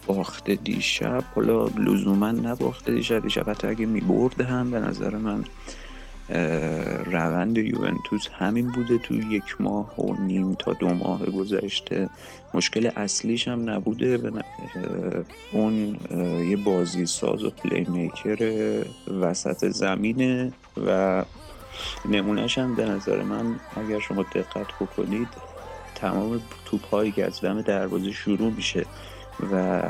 [0.07, 1.25] باخت دیشب.
[1.35, 3.23] حالا لزوما نباخت دیشب.
[3.23, 5.45] دیشب حتی اگه می‌برد هم به نظر من
[7.05, 12.09] روند یوونتوس همین بوده تو یک ماه و نیم تا دو ماه گذشته.
[12.55, 14.33] مشکل اصلیش هم نبوده.
[15.53, 15.97] اون
[16.49, 18.83] یه بازی ساز و پلی میکر
[19.21, 20.53] وسط زمینه
[20.87, 21.25] و
[22.05, 25.29] نمونهش هم به نظر من اگر شما دقت بکنید
[25.95, 28.87] تمام توپ هایی که از دم دروازه شروع میشه.
[29.53, 29.83] و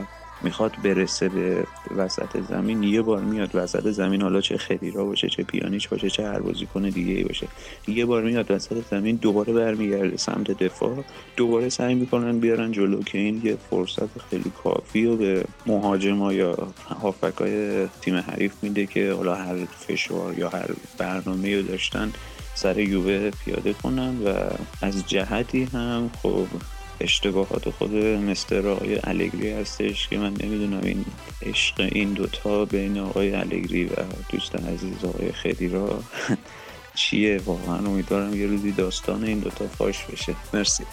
[0.43, 2.83] می‌خواد برسه به وسط زمین.
[2.83, 6.83] یه بار میاد وسط زمین حالا چه خدیرا باشه چه پیانیچ باشه چه هر بازیکن
[6.83, 7.49] دیگه ای باشه.
[7.89, 11.05] یه بار میاد وسط زمین دوباره برمیگرده سمت دفاع.
[11.37, 16.69] دوباره سعی می‌کنن بیارن جلو که این یه فرصت خیلی کافی و به مهاجما یا
[17.03, 22.13] هافکای تیم حریف میده که حالا هر فشار یا هر برنامه رو داشتن
[22.55, 24.35] سر یووه پیاده کنن و
[24.83, 26.47] از جهتی هم خب
[27.03, 31.05] اشتباهات خود مستر آقای الگری هستش که من نمی‌دونم این
[31.43, 33.95] عشق این دوتا بین آقای الگری و
[34.29, 36.03] دوست عزیز آقای خدیرا
[36.95, 40.35] چیه؟ واقعا امیدوارم یه روزی داستان این دوتا فاش بشه.
[40.55, 40.85] مرسی.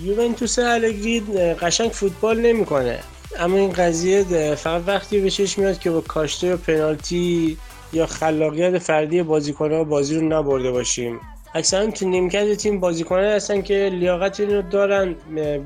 [0.00, 1.20] یوونتوس الگری
[1.54, 3.00] قشنگ فوتبال نمی‌کنه.
[3.38, 7.58] اما این قضیه فقط وقتی به چشم میاد که با کاشته و پنالتی
[7.92, 11.20] یا خلاقیت فردی بازیکنها بازی رو نبرده باشیم.
[11.54, 15.14] اکثرا تو نیمکت تیم بازیکنان هستن که لیاقت رو دارن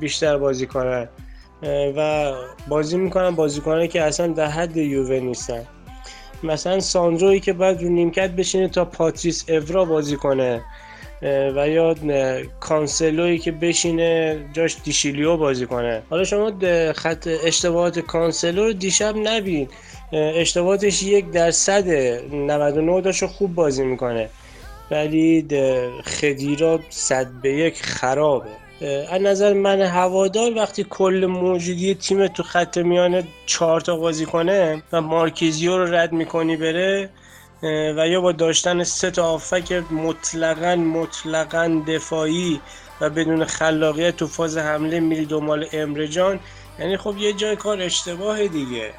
[0.01, 1.09] بیشتر بازی کنن
[1.97, 2.33] و
[2.69, 5.63] بازی می‌کنن بازیکنانی که اصلا در حد یووه نیستن.
[6.43, 10.63] مثلا ساندروی که باید رو نیمکت بشینه تا پاتریس اورا بازی کنه.
[11.57, 11.95] و یا
[12.61, 16.03] کانسلوی که بشینه جاش دیشیلیو بازی کنه.
[16.11, 16.53] حالا شما
[16.93, 19.69] خط اشتباهات کانسلو رو دیشب نبین.
[20.13, 24.29] اشتباهاتش یک درصد 99 داشت خوب بازی می‌کنه.
[24.91, 25.47] ولی
[26.05, 28.51] خدیرا صد به یک خرابه.
[29.11, 34.83] از نظر من هوادار وقتی کل موجودی تیم تو خط میانه چهار تا بازی کنه
[34.93, 37.11] و مارکیزیو رو رد می‌کنی بره
[37.97, 42.61] و یا با داشتن سه تا آفک مطلقا مطلقا دفاعی
[43.01, 46.41] و بدون خلاقیت تو فاز حمله میری دنبال امرجان
[46.79, 48.91] یعنی خب یه جای کار اشتباه دیگه.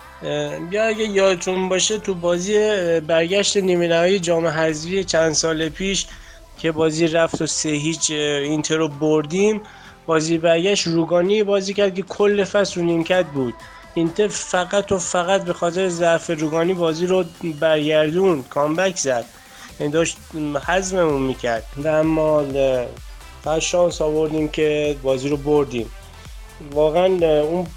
[0.71, 2.53] یا اگه یادتون باشه تو بازی
[2.99, 6.05] برگشت نیمه نهایی جام حذفی چند سال پیش
[6.57, 9.61] که بازی رفت و سه هیچ اینتر رو بردیم
[10.05, 13.53] بازی برگشت روگانی بازی کرد که کل فصل رو نیمکت بود.
[13.93, 17.23] اینتر فقط و فقط به خاطر ضعف روگانی بازی رو
[17.59, 19.25] برگردون کامبک زد.
[19.79, 20.17] این داشت
[20.67, 21.63] حزممون می‌کرد.
[21.77, 22.45] و اما
[23.43, 25.91] فقط شانس آوردیم که بازی رو بردیم.
[26.71, 27.67] واقعا اون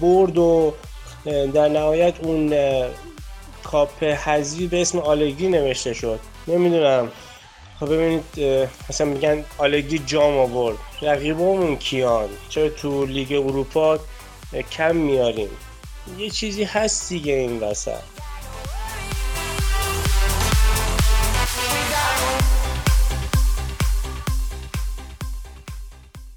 [0.00, 0.74] برد و
[1.24, 2.54] در نهایت اون
[3.64, 6.20] کاپ حذفی به اسم آلگی نوشته شد.
[6.48, 7.08] نمی‌دونم.
[7.80, 8.24] خب ببینید
[8.90, 10.76] مثلا میگن آلگی جام آورد.
[11.02, 13.98] رقیبمون کیان؟ چرا تو لیگ اروپا
[14.70, 15.50] کم میاریم؟
[16.18, 18.21] یه چیزی هست دیگه این وسط.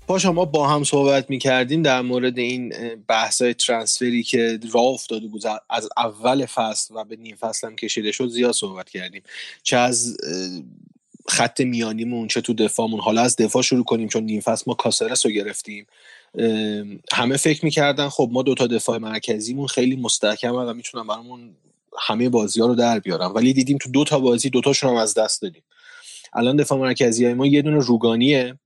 [0.07, 2.73] پاشا ما با هم صحبت می کردیم در مورد این
[3.07, 5.43] بحث های ترانسفری که راه افتاده بود.
[5.69, 9.23] از اول فصل و به نیم فصل هم کشیده شد زیاد صحبت کردیم.
[9.63, 10.17] چه از
[11.27, 12.99] خط میانیمون چه تو دفاعمون.
[12.99, 15.87] حالا از دفاع شروع کنیم چون نیم فصل ما کاسرس رو گرفتیم.
[17.13, 21.55] همه فکر می‌کردن خب ما دوتا دفاع مرکزیمون خیلی مستحکمه و می‌تونن برامون
[21.99, 23.35] همه بازی ها رو در بیارم.
[23.35, 25.63] ولی دیدیم تو دو تا بازی دوتاشون هم از دست دادیم.
[26.33, 28.57] الان دفاع مرکزی های ما یه دونه روگانیه.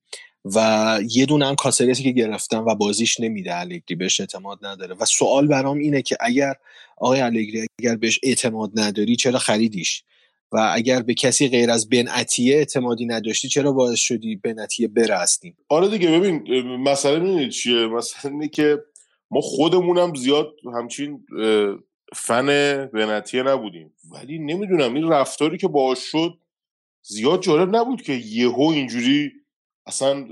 [0.45, 4.95] و یه دونه هم کاسرسی که گرفتن و بازیش نمیده الگری بهش اعتماد نداره.
[4.95, 6.55] و سوال برام اینه که اگر
[6.97, 10.03] آقای الگری اگر بهش اعتماد نداری چرا خریدیش؟
[10.51, 12.07] و اگر به کسی غیر از بن
[12.53, 15.15] اعتمادی نداشتی چرا باعث شدی بن عطیه بره
[15.69, 18.77] آره دیگه ببین مسئله می‌دونی چیه؟ مثلا اینه که
[19.31, 21.25] ما خودمونم زیاد همچین
[22.15, 22.45] فن
[22.93, 23.93] بنتیه نبودیم.
[24.11, 26.37] ولی نمی‌دونم این رفتاری که باش شد
[27.01, 29.31] زیاد جالب نبود که یهو اینجوری
[29.89, 30.27] اصلا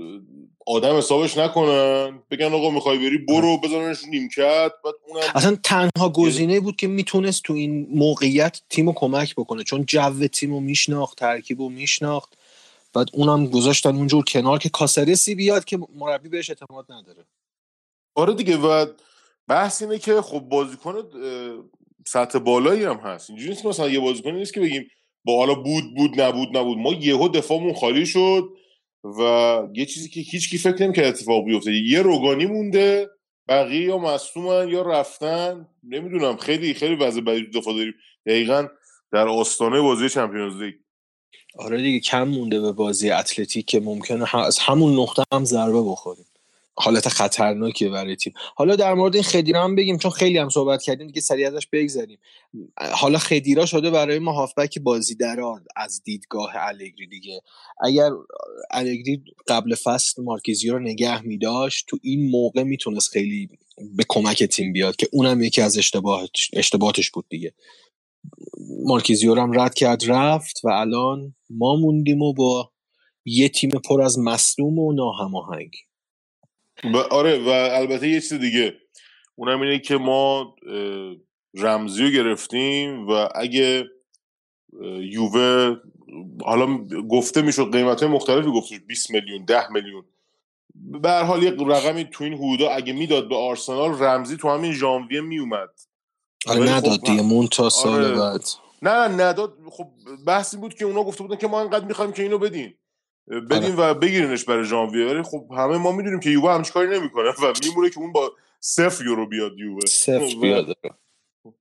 [0.66, 2.22] آدم حسابش نکنن.
[2.30, 4.72] بگن آقا می‌خوای بری برو بزننش نیمکت.
[4.84, 9.64] بعد اونم اصلا تنها گزینه بود که می‌تونست تو این موقعیت تیم کمک بکنه.
[9.64, 12.38] چون جو تیم رو میشناخت ترکیب رو میشناخت.
[12.94, 17.24] بعد اونم گذاشتن اونجور کنار که کاسرسی بیاد که مربی بهش اعتماد نداره.
[18.14, 18.86] آره دیگه و
[19.48, 20.94] بحث اینه که خب بازیکن
[22.06, 23.30] سطح بالایی هم هست.
[23.30, 24.88] اینجوری نیست مثلا یه بازیکن نیست که بگیم
[25.24, 26.78] با حالا بود بود نبود نبود.
[26.78, 28.48] ما یهو دفاعمون خالی شد.
[29.18, 31.72] و یه چیزی که هیچ کی فکر نمی‌کرد اتفاق بیفته.
[31.72, 33.10] یه روگانی مونده
[33.48, 35.68] بقیه یا مصومن یا رفتن.
[35.82, 37.94] نمی‌دونم خیلی خیلی وضع بدی دفاع داریم.
[38.26, 38.68] دقیقا
[39.12, 40.74] در آستانه بازی چمپیونز لیگ.
[41.58, 46.26] آره دیگه کم مونده به بازی اتلتیک که ممکنه از همون نقطه هم ضربه بخوریم.
[46.80, 48.32] حالت خطرناکیه برای تیم.
[48.56, 51.66] حالا در مورد این خدیرا هم بگیم چون خیلی هم صحبت کردیم دیگه سریع ازش
[51.72, 52.18] بگذریم.
[52.92, 57.40] حالا خدیرا شده برای ما هافبک بازی درار از دیدگاه الگری دیگه.
[57.80, 58.10] اگر
[58.70, 63.48] الگری قبل فصل مارکیزیو رو نگه می داشت تو این موقع می‌تونست خیلی
[63.96, 67.54] به کمک تیم بیاد که اونم یکی از اشتباهش اشتباهاتش بود دیگه.
[68.84, 72.70] مارکیزیو هم رد کرد رفت و الان ما موندیم و با
[73.24, 75.70] یه تیم پر از مصدوم و ناهماهنگ.
[76.84, 78.74] و آره و البته یه چیز دیگه.
[79.34, 80.56] اونم اینه که ما
[81.54, 83.84] رمزی رو گرفتیم و اگه
[85.00, 85.76] یووه
[86.44, 86.66] حالا
[87.10, 90.04] گفته می‌شد قیمت های مختلفی گفته 20 میلیون 10 میلیون.
[90.74, 94.72] به هر حال یه رقمی تو این حدودا اگه می‌داد به آرسنال رمزی تو همین
[94.72, 95.70] ژانویه میومد
[96.46, 98.16] آره نداد خب دیگه مون تا سال آره.
[98.16, 98.44] بعد.
[98.82, 99.58] نه نه نداد.
[99.70, 99.86] خب
[100.26, 102.74] بحثی بود که اونا گفته بودن که ما انقدر می‌خوایم که اینو بدین.
[103.28, 103.90] بدین آره.
[103.90, 105.06] و بگیرینش برای ژانویه.
[105.06, 108.32] ولی خب همه ما می‌دونیم که یووه همچین کاری نمی‌کنه و میمونه که اون با
[108.60, 109.86] صفر یورو بیاد یووه.
[109.86, 110.76] صفر بیاد.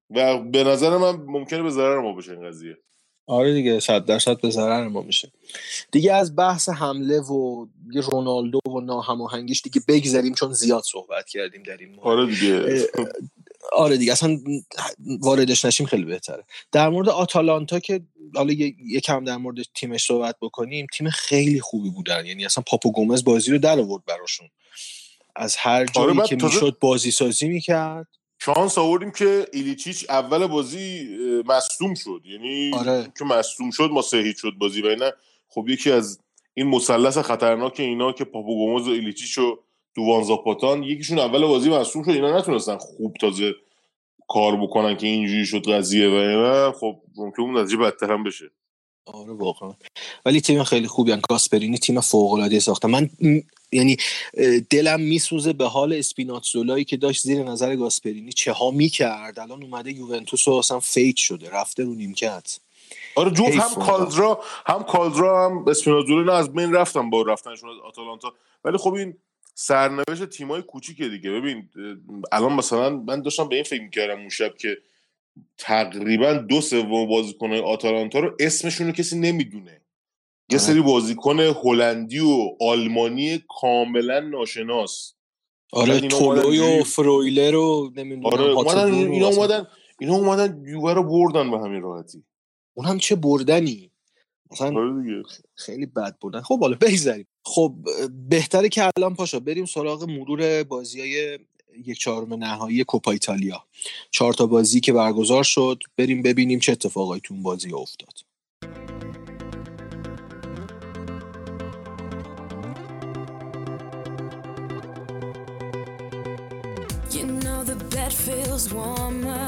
[0.09, 2.77] و به نظر من ممکنه به ضرر ما باشه این قضیه.
[3.29, 5.31] آره دیگه صد درصد به ضرر ما میشه
[5.91, 7.65] دیگه از بحث حمله و
[8.11, 12.07] رونالدو و ناهماهنگیش دیگه بگذریم چون زیاد صحبت کردیم در این مورد.
[12.07, 12.87] آره دیگه.
[13.71, 14.37] آره دیگه اصلا
[15.19, 16.43] واردش نشیم خیلی بهتره.
[16.71, 18.01] در مورد آتالانتا که
[18.35, 18.53] حالا
[18.89, 22.25] یکم در مورد تیمش صحبت بکنیم تیم خیلی خوبی بودن.
[22.25, 24.49] یعنی اصلا پاپو گومز بازی رو در آورد براشون.
[25.35, 28.07] از هر جایی آره که می‌شد بازی سازی می‌کرد.
[28.39, 31.07] شانس آوردیم که ایلیچیچ اول بازی
[31.45, 32.21] مصدوم شد.
[32.25, 33.11] یعنی آره.
[33.17, 35.11] که مصدوم شد ما سه شد بازی و نه
[35.49, 36.19] خب یکی از
[36.53, 39.59] این مثلث خطرناک اینا که پاپو گومز و ایلیچیچ و
[39.97, 42.09] دووان زاپاتان یکیشون اول بازی مصدوم شد.
[42.09, 43.53] اینا نتونستن خوب تازه
[44.27, 48.45] کار بکنن که اینجوری شد قضیه و خب ممکن اون نتیجه بدتر هم بشه.
[49.05, 49.73] آره واقعا.
[50.25, 52.87] ولی تیم خیلی خوبی ان گاسپرینی تیم فوق العاده ساخته.
[52.87, 53.09] من
[53.71, 53.97] یعنی
[54.69, 59.39] دلم میسوزه به حال اسپیناتزولایی که داشت زیر نظر گاسپرینی چه ها می‌کرد.
[59.39, 61.49] الان اومده یوونتوس و اصلا فیت شده.
[61.49, 62.59] رفته رو نیمکت.
[63.15, 68.33] آره جفت هم کالدرا هم کالدرا هم اسپیناتزولا از بین رفتم با رفتنشون از آتالانتا.
[68.65, 69.13] ولی خب این
[69.59, 71.29] سرنوشت تیمای کوچیکه دیگه.
[71.29, 71.69] ببین
[72.31, 74.77] الان مثلا من داشتم به این فکر می‌کردم اون شب که
[75.57, 79.81] تقریبا دو سوم بازیکنهای آتالانتا رو اسمشون رو کسی نمی‌دونه.
[80.51, 85.13] یه سری بازیکن هلندی و آلمانی کاملا ناشناس.
[85.71, 89.67] آره تولوی و فرویلر رو نمی‌دونم آره اومدن اینا اومدن
[89.99, 92.23] اینا اومدن یووه رو بردن به همین راحتی.
[92.73, 93.91] اون هم چه بردنی؟
[94.51, 95.23] مثلا آره
[95.55, 97.75] خیلی بد بردن خب حالا بگذریم خب
[98.29, 101.39] بهتره که الان پاشا بریم سراغ مرور بازی های
[101.85, 103.63] یک چهارم نهایی کوپا ایتالیا.
[104.11, 105.79] چهار تا بازی که برگزار شد.
[105.97, 108.13] بریم ببینیم چه اتفاقایی تو اون بازی افتاد.
[117.11, 119.47] You know the bed feels warmer.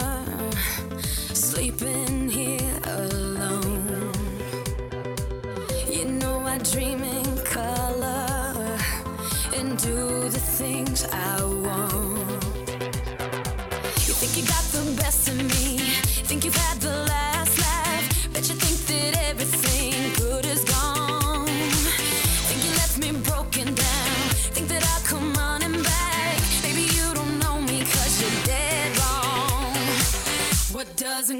[1.34, 2.29] Sleeping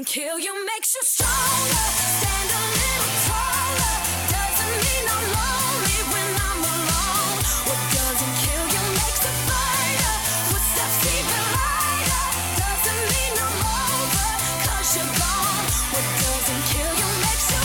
[0.04, 1.86] kill you makes you stronger.
[2.18, 3.94] Stand a little taller.
[4.34, 7.38] Doesn't mean I'm lonely when I'm alone.
[7.68, 10.14] What doesn't kill you makes a fighter.
[10.48, 12.24] Footsteps even lighter.
[12.62, 14.28] Doesn't mean I'm over
[14.66, 15.66] cause you're gone.
[15.92, 17.62] What doesn't kill you makes you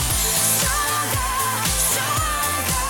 [0.60, 1.30] stronger.
[1.92, 2.88] Stronger.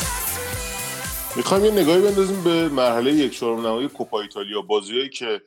[0.00, 1.36] Just me.
[1.36, 5.42] می‌خوایم یه نگاهی بندازیم به مرحله یک چهارم نهایی کوپا ایتالیا بازیهایی که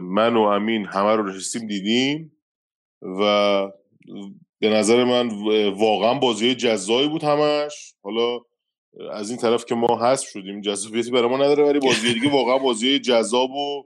[0.00, 2.32] من و امین همه رو نشستیم دیدیم
[3.02, 3.72] و
[4.58, 5.28] به نظر من
[5.70, 7.94] واقعا بازی جذابی بود همش.
[8.02, 8.40] حالا
[9.12, 12.58] از این طرف که ما حذف شدیم جذابیتی برای ما نداره ولی بازی دیگه واقعا
[12.58, 13.84] بازی جذاب و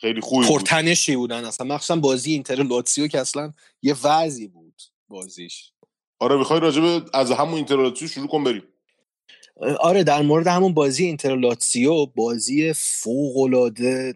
[0.00, 0.56] خیلی خوبی بود.
[0.58, 1.66] پرتنشی بودن اصلا.
[1.66, 3.52] مخصوصا بازی اینتر لاتسیو که اصلا
[3.82, 5.72] یه وضعی بود بازیش.
[6.18, 8.62] آره می‌خوای راجب از همون اینتر لاتسیو شروع کن بریم.
[9.80, 14.14] آره در مورد همون بازی اینتر لاتسیو بازی فوق العاده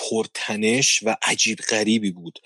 [0.00, 2.38] پرتنش و عجیب غریبی بود.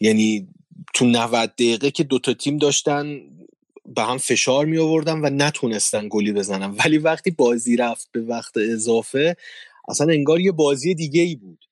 [0.00, 0.48] یعنی
[0.94, 3.20] تو 90 دقیقه که دوتا تیم داشتن
[3.86, 6.76] به هم فشار می آوردن و نتونستن گلی بزنن.
[6.84, 9.36] ولی وقتی بازی رفت به وقت اضافه
[9.88, 11.64] اصلا انگار یه بازی دیگه ای بود.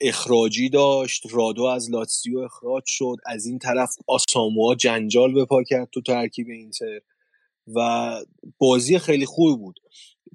[0.00, 5.88] اخراجی داشت رادو از لاتسیو اخراج شد از این طرف آساموا جنجال به پا کرد
[5.92, 7.00] تو ترکیب اینتر
[7.74, 8.14] و
[8.58, 9.80] بازی خیلی خوبی بود.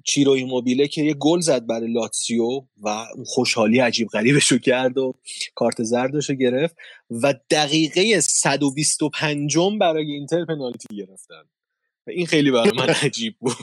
[0.08, 5.14] چیرو ایموبیله که یه گل زد برای لاتسیو و اون خوشحالی عجیب غریبشو کرد و
[5.54, 6.76] کارت زردشو گرفت
[7.10, 11.42] و دقیقه 125 برای اینتر پنالتی گرفتن.
[12.06, 13.56] و این خیلی برای من عجیب بود.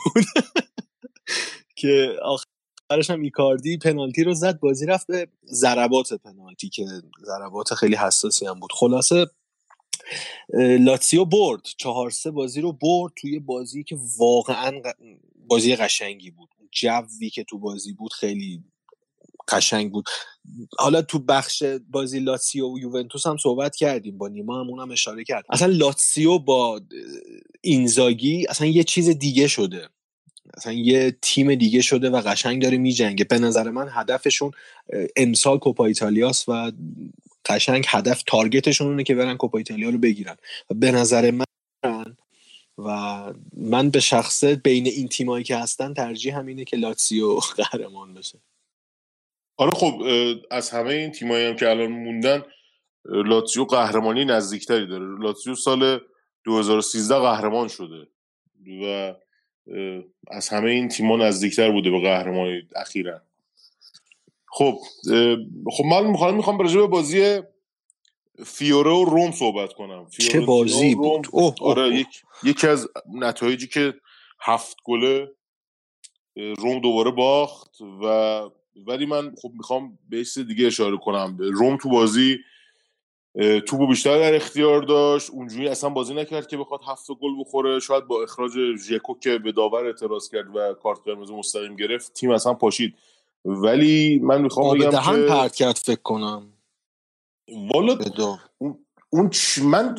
[1.80, 6.86] که آخرش هم ایکاردی پنالتی رو زد بازی رفت به ضربات پنالتی که
[7.26, 8.72] ضربات خیلی حساسی هم بود.
[8.74, 9.26] خلاصه
[10.80, 11.62] لاتسیو برد.
[11.78, 14.72] چهار سه بازی رو برد توی بازی که واقعا
[15.48, 16.50] بازی قشنگی بود.
[16.72, 18.64] جوی که تو بازی بود خیلی
[19.48, 20.06] قشنگ بود.
[20.80, 24.18] حالا تو بخش بازی لاتسیو و یوونتوس هم صحبت کردیم.
[24.18, 25.46] با نیما هم اونم اشاره کرد.
[25.50, 26.82] اصلا لاتسیو با
[27.62, 29.90] اینزاگی اصلا یه چیز دیگه شده.
[30.54, 33.26] اصلا یه تیم دیگه شده و قشنگ داره میجنگه.
[33.26, 34.52] به نظر من هدفشون
[35.16, 36.72] امسال کوپا ایتالیاس و
[37.46, 40.36] قشنگ هدف تارگتشون اونه که برن کوپا ایتالیا رو بگیرن.
[40.70, 41.46] و به نظر من
[42.78, 42.90] و
[43.54, 48.40] من به شخصه بین این تیمایی که هستن ترجیح همینه که لاتسیو قهرمان بشه.
[49.58, 50.02] آره خب
[50.52, 52.44] از همه این تیمایی هم که الان موندن اه،
[53.06, 55.20] لاتزیو قهرمانی نزدیکتری داره.
[55.20, 56.00] لاتزیو سال
[56.44, 58.08] 2013 قهرمان شده
[58.82, 59.14] و
[60.28, 63.22] از همه این تیما نزدیکتر بوده به قهرمانی اخیرا.
[64.48, 64.78] خب
[65.72, 67.42] خب من می‌خوام می‌خوام راجع به بازی
[68.46, 70.08] فیوره و روم صحبت کنم.
[70.10, 71.28] چه فیورنتینا بازی روم بود.
[71.32, 71.96] اوه اوه آره اوه.
[71.96, 73.94] یک یکی از نتایجی که
[74.42, 75.32] هفت گله
[76.36, 78.06] روم دوباره باخت و
[78.88, 81.38] ولی من خب می‌خوام به چیز دیگه اشاره کنم.
[81.40, 82.38] روم تو بازی
[83.66, 85.30] توپو بیشتر در اختیار داشت.
[85.30, 87.80] اونجوری اصلا بازی نکرد که بخواد هفت گل بخوره.
[87.80, 92.32] شاید با اخراج ژکو که به داور اعتراض کرد و کارت قرمز مستقیم گرفت تیم
[92.32, 92.96] اصلا پاشید.
[93.46, 96.52] ولی من می‌خوام بگم دهن که پرت کرد فکر کنم.
[97.48, 97.98] والا.
[99.10, 99.30] اون,
[99.64, 99.96] من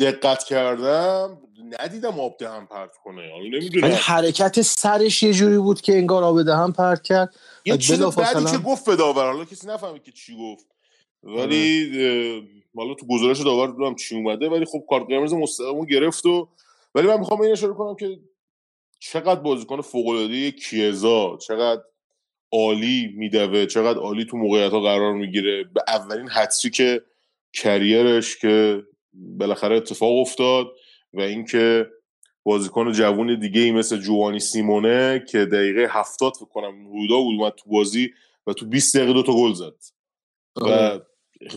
[0.00, 1.38] دقت کردم
[1.80, 6.24] ندیدم آب دهن پرت کنه حالا ولی نمی‌دونم حرکت سرش یه جوری بود که انگار
[6.24, 7.34] آب دهن پرت کرد.
[7.64, 10.66] یه چیز بعدی که گفت به داور حالا کسی نفهمید که چی گفت.
[11.22, 12.42] ولی اه،
[12.76, 16.48] حالا تو گزارش داور دیدم چی اومده ولی خب کارت قرمز مستقیمو گرفت و
[16.94, 18.20] ولی من می‌خوام این اشاره کنم که
[18.98, 21.82] چقدر بازیکن فوق العاده کیزا چقدر
[22.54, 23.66] عالی میدوه.
[23.66, 25.64] چقدر عالی تو موقعیت ها قرار می‌گیره.
[25.64, 26.28] به اولین
[26.72, 27.02] که
[27.52, 28.82] کریرش که
[29.12, 30.66] بالاخره اتفاق افتاد
[31.12, 31.86] و اینکه
[32.42, 37.52] بازیکن جوون دیگه ای مثل جوانی سیمونه که دقیقه هفتاد فکر کنم رودا بود اومد
[37.52, 38.10] تو بازی
[38.46, 39.74] و تو 20 دقیقه دو تا گل زد.
[40.56, 41.00] و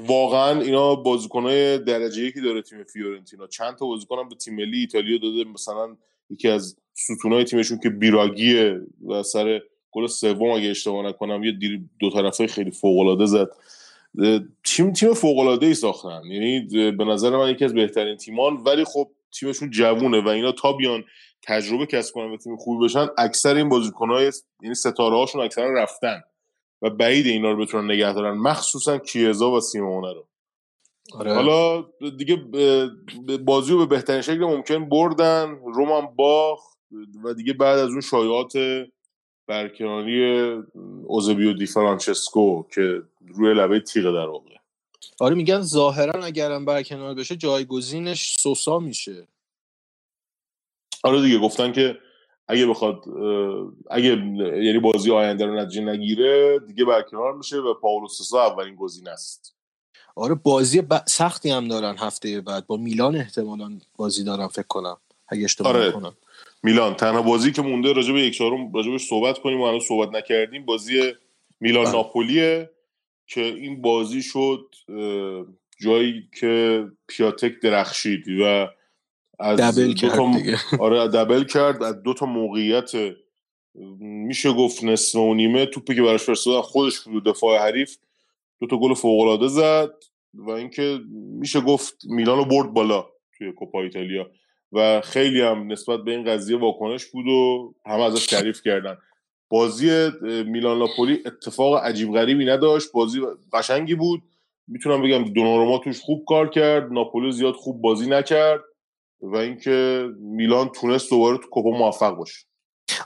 [0.08, 3.48] واقعا اینا بازیکنهای درجه یکی داره تیم فیورنتینا.
[3.48, 5.44] چند تا بازیکن هم به تیم ملی ایتالیا داده.
[5.44, 5.98] مثلا
[6.30, 11.54] یکی از ستونای تیمشون که بیراگیه و سر گل سوم اگه اشتباه نکنم یه
[12.00, 13.50] دو طرفه خیلی فوق العاده زد
[14.64, 16.22] تیم تیم فوق العاده ای ساختن.
[16.26, 16.60] یعنی
[16.92, 19.08] به نظر من یکی از بهترین تیمان ولی خب
[19.40, 21.04] تیمشون جوونه و اینا تا بیان
[21.44, 24.32] تجربه کسب کنن و تیم خوبی بشن اکثر این بازیکن‌های
[24.62, 26.22] یعنی ستاره هاشون اکثرا رفتن
[26.82, 30.28] و بعید اینا رو بتونن نگه دارن مخصوصا کیزا و سیمونه رو.
[31.14, 31.34] آره.
[31.34, 31.86] حالا
[32.18, 32.36] دیگه
[33.46, 36.60] بازی رو به بهترین شکل ممکن بردن رومان باخ
[37.24, 38.54] و دیگه بعد از اون شایعات
[39.48, 40.42] برکناری
[41.06, 44.58] اوزبیو دی فرانچسکو که روی لبه تیغ در واقع
[45.20, 49.28] آره میگن ظاهرا اگرم برکنار بشه جایگزینش سوسا میشه.
[51.04, 51.98] آره دیگه گفتن که
[52.48, 53.04] اگه بخواد
[53.90, 54.10] اگه
[54.64, 59.56] یعنی بازی آینده رو نتیجه نگیره دیگه برکنار میشه و پاولو سوسا اولین گزینه است.
[60.16, 62.68] آره بازی سختی هم دارن هفته بعد.
[62.68, 65.92] با میلان احتمالا بازی دارن فکر کنم اگه اشتباه آره.
[65.92, 66.14] کنم
[66.64, 66.94] میلان.
[66.94, 70.66] تنها بازی که مونده راجع به یک چهارم راجبش صحبت کنیم و هنوز صحبت نکردیم
[70.66, 71.14] بازی
[71.60, 71.94] میلان بله.
[71.94, 72.70] ناپولیه
[73.28, 74.76] که این بازی شد
[75.82, 78.68] جایی که پیاتک درخشید و
[79.40, 80.32] از دبل کرد تا...
[80.86, 81.84] آره دبل کرد.
[81.84, 82.92] از دو تا موقعیت
[84.00, 87.98] میشه گفت نصف و نیمه توپی که براش فرستادن خودش بود دفاع حریف
[88.60, 89.94] دو تا گل فوق العاده زد
[90.34, 91.00] و اینکه
[91.40, 93.06] میشه گفت میلان رو برد بالا
[93.38, 94.32] توی کوپا ایتالیا.
[94.72, 98.98] و خیلی هم نسبت به این قضیه واکنش بود و همه ازش تعریف کردن.
[99.50, 102.92] بازی میلان ناپولی اتفاق عجیب غریبی نداشت.
[102.92, 103.22] بازی
[103.54, 104.22] قشنگی بود.
[104.68, 106.92] می‌تونم بگم دوناروما توش خوب کار کرد.
[106.92, 108.62] ناپولی زیاد خوب بازی نکرد
[109.22, 112.46] و اینکه میلان تونست دوباره تو کوپا موفق باشه.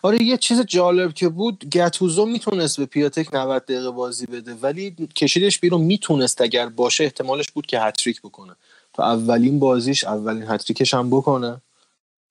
[0.03, 4.95] آره یه چیز جالب که بود گتوزو می‌تونست به پیاتک 90 دقیقه بازی بده ولی
[5.15, 8.55] کشیدش بیرون می‌تونست اگر باشه احتمالش بود که هتریک بکنه.
[8.93, 11.61] تو اولین بازیش اولین هتریکش هم بکنه.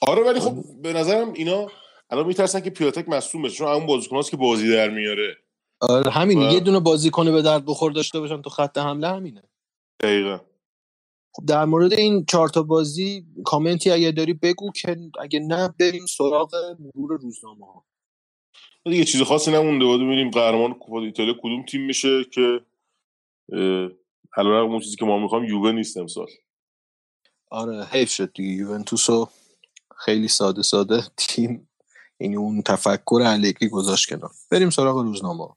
[0.01, 1.67] آره ولی خب به نظرم اینا
[2.11, 5.37] الان میترسن که پیاتک مصوم بشه چون اون بازیکناست که بازی در میاره.
[5.81, 6.53] آره همین و...
[6.53, 9.43] یه دونه بازیکن به درد بخور داشته باشن تو خط حمله همینه.
[10.01, 10.41] دقیقا.
[11.33, 16.07] خب در مورد این چهار تا بازی کامنتی اگه داری بگو که اگه نه بریم
[16.07, 17.85] سراغ مرور روزنامه ها
[18.85, 22.61] دیگه چیز خاصی نمونده بود ببینیم قهرمان کوپا ایتالیا کدوم تیم میشه که
[24.37, 26.27] علیرغم اون چیزی که ما می‌خوام یووه نیست امسال.
[27.51, 28.51] آره حیف شد دیگه.
[28.53, 29.28] یوونتوسو
[29.96, 31.68] خیلی ساده ساده تیم
[32.20, 34.30] یعنی اون تفکر الگری گذاشت کنار.
[34.51, 35.48] بریم سراغ روزنامه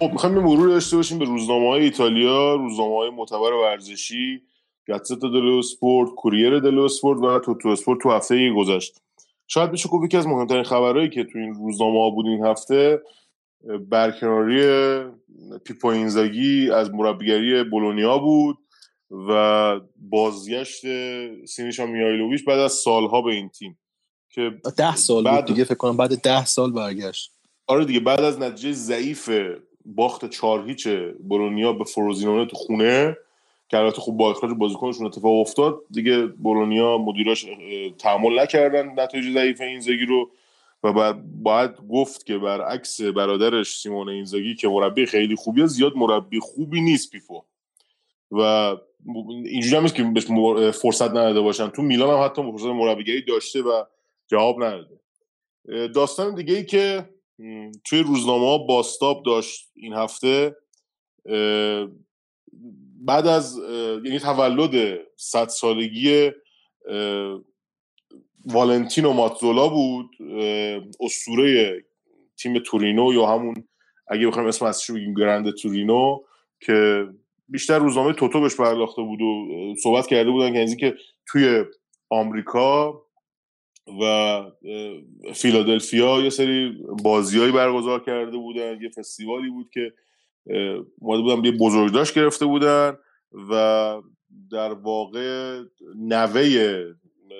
[0.00, 4.42] خب می‌خوایم یه مرور داشته باشیم به روزنامه های ایتالیا روزنامه های معتبر ورزشی
[4.88, 9.00] گاتزتا دلو سپورت کوریر دلو سپورت و توتو اسپورت تو هفته گذشته.
[9.46, 13.02] شاید بشه گفت یکی از مهمترین خبرهایی که تو این روزنامه ها بود این هفته
[13.88, 14.62] برکناری
[15.64, 18.58] پیپو اینزاگی از مربیگری بولونیا بود
[19.28, 20.80] و بازگشت
[21.46, 23.78] سینیشا میهایلوویچ بعد از سالها به این تیم
[24.30, 27.32] که ده سال بعد دیگه فکر کنم بعد ده سال برگشت.
[27.66, 29.30] آره دیگه بعد از نتیجه ضعیف
[29.94, 30.88] باخت چهار هیچ
[31.20, 33.16] برونیا به فروزینونه تو خونه
[33.68, 35.80] که البته خب با اخراج بازیکنشون اتفاق افتاد.
[35.90, 37.46] دیگه برونیا مدیراش
[37.98, 40.30] تحمل نکردن نتایج ضعیف اینزاگی رو.
[40.82, 46.40] و بعد باید گفت که برعکس برادرش سیمون اینزاگی که مربی خیلی خوبیه زیاد مربی
[46.40, 47.42] خوبی نیست پیفو.
[48.30, 48.76] و
[49.44, 50.24] اینجوری هم که بهش
[50.72, 51.68] فرصت نداده باشن.
[51.68, 53.84] تو میلان هم حتی فرصت مربیگری داشته و
[54.26, 55.00] جواب نداده.
[55.88, 57.08] داستان دیگه ای که
[57.84, 60.56] توی روزنامه ها باستاب داشت این هفته
[63.00, 63.58] بعد از
[64.04, 66.30] یعنی تولد صد سالگی
[68.46, 70.10] والنتینو ماتزولا بود
[71.00, 71.84] اسطوره
[72.42, 73.68] تیم تورینو یا همون
[74.08, 76.18] اگه بخوایم اسم اصلیشو بگیم گرند تورینو
[76.60, 77.06] که
[77.48, 79.46] بیشتر روزنامه توتو بهش پرداخته بود و
[79.82, 81.64] صحبت کرده بودن که که توی
[82.10, 83.02] آمریکا
[84.00, 84.42] و
[85.34, 89.92] فیلادلفیا یه سری بازیایی برگزار کرده بودن یه فستیوالی بود که
[90.98, 92.96] اومده بودن یه بزرگداشت گرفته بودن
[93.50, 94.02] و
[94.52, 95.60] در واقع
[95.96, 96.84] نوه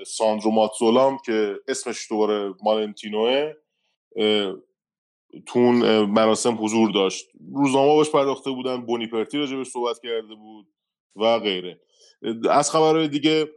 [0.06, 3.54] ساندرو ماتزولام که اسمش دوباره مالنتینوه
[4.16, 4.54] اه،
[5.46, 7.28] تو اون اه، مراسم حضور داشت.
[7.54, 10.66] روزنامه باش پرداخته بودن بونیپرتی راجبش صحبت کرده بود
[11.16, 11.80] و غیره.
[12.50, 13.48] از خبرهای دیگه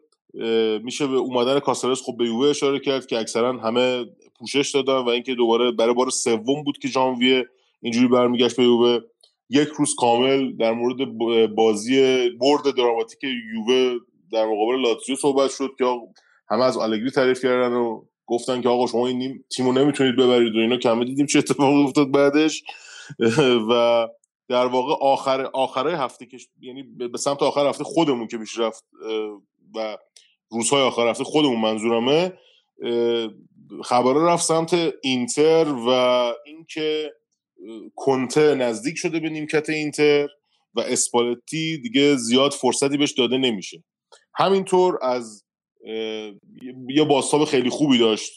[0.83, 4.05] میشه به اومدن کاسرس خب به یووه اشاره کرد که اکثرا همه
[4.39, 7.45] پوشش دادن و اینکه دوباره برای بار سوم بود که ژانویه
[7.81, 8.99] اینجوری برمیگشت به یووه.
[9.49, 10.97] یک روز کامل در مورد
[11.55, 13.19] بازی برد دراماتیک
[13.53, 13.99] یووه
[14.31, 15.85] در مقابل لاتزیو صحبت شد که
[16.49, 20.59] همه از آلگری تعریف کردن و گفتن که آقا شما این تیمو نمی‌تونید ببرید و
[20.59, 20.77] اینا.
[20.77, 22.63] کمه دیدیم چه اتفاقی افتاد بعدش.
[23.69, 24.07] و
[24.47, 28.85] در واقع آخر آخرای هفته که یعنی به سمت آخر هفته خودمون که پیش رفت
[29.75, 29.97] و
[30.53, 32.33] روزهای آخر هفته خودمون منظورمه
[32.83, 33.29] اه،
[33.83, 35.89] خبرها رفت سمت اینتر و
[36.45, 37.11] اینکه
[37.95, 40.27] کنته نزدیک شده به نیمکت اینتر
[40.75, 43.83] و اسپالتی دیگه زیاد فرصتی بهش داده نمیشه.
[44.35, 45.43] همینطور از
[46.89, 48.31] یه باستاب خیلی خوبی داشت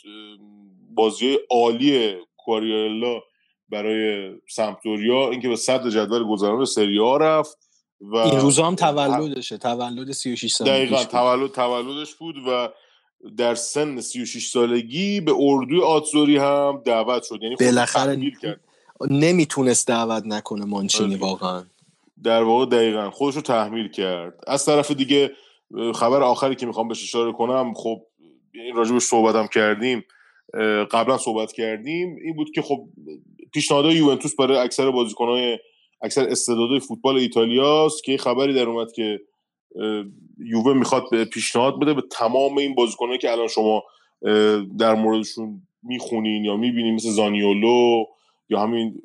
[0.94, 3.20] بازی عالی کواریالا
[3.68, 7.65] برای سمپدوریا اینکه به صدر جدول گذران سری رفت.
[8.00, 9.58] و این روزا هم تولدشه.
[9.58, 11.06] تولد 36 سالگیش دقیقا بود.
[11.06, 12.68] تولد تولدش بود و
[13.36, 17.38] در سن 36 سالگی به اردوی آتزوری هم دعوت شد.
[17.42, 18.60] یعنی بالاخره کرد.
[19.10, 21.22] نمی‌تونست دعوت نکنه مانچینی آره.
[21.22, 21.64] واقعا.
[22.22, 24.34] در واقع دقیقا خودش رو تحمیل کرد.
[24.46, 25.32] از طرف دیگه
[25.94, 28.02] خبر آخری که می‌خوام بهش اشاره کنم خب
[28.54, 30.04] این راجبش صحبت هم کردیم
[30.90, 32.88] قبلا صحبت کردیم این بود که خب
[33.52, 35.58] پیشنهادهای یوونتوس برای اکثر بازیکنهای
[36.02, 39.20] اکثر استعدادهای فوتبال ایتالیاست که یه خبری در اومد که
[40.38, 43.82] یووه می‌خواد پیشنهاد بده به تمام این بازیکنهایی که الان شما
[44.78, 48.04] در موردشون می‌خونین یا می‌بینین مثل زانیولو
[48.48, 49.02] یا همین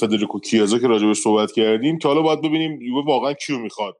[0.00, 3.96] فدریکو کیازا که راجبش صحبت کردیم که حالا باید ببینیم یووه واقعا کیو می‌خواد.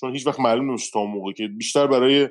[0.00, 2.28] چون هیچ وقت معلوم نمیشه تا موقع که بیشتر برای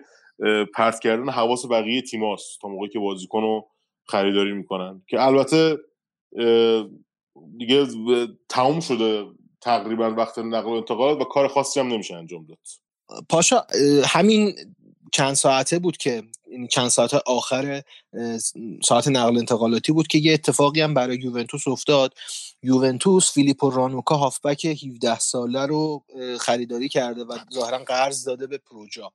[0.76, 3.62] پرت کردن حواس بقیه تیماست تا موقعی که بازیکن
[4.08, 5.02] خریداری می‌کنن.
[5.08, 5.78] که البته
[7.58, 7.86] دیگه
[8.50, 9.26] تموم شده
[9.64, 12.58] تقریبا وقت نقل و انتقالات و کار خاصی هم نمیشه انجام داد.
[13.30, 13.66] پاشا
[14.06, 14.56] همین
[15.12, 17.84] چند ساعته بود که این چند ساعت آخر
[18.84, 22.14] ساعت نقل انتقالاتی بود که یه اتفاقی هم برای یوونتوس افتاد.
[22.64, 26.04] یوونتوس فیلیپو رانوکا هافبک 17 ساله رو
[26.40, 29.12] خریداری کرده و ظاهرا قرض داده به پروژا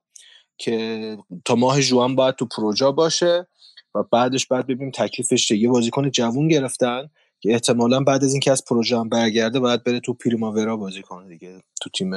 [0.57, 3.47] که تا ماه ژوئن باید تو پروژا باشه
[3.95, 5.57] و بعدش بعد ببینیم تکلیفش چیه.
[5.57, 7.09] یه بازیکن جوون گرفتن.
[7.41, 11.27] که احتمالا بعد از اینکه از پروژه هم برگرده باید بره تو پریماورا بازی کنه
[11.27, 12.13] دیگه تو تیم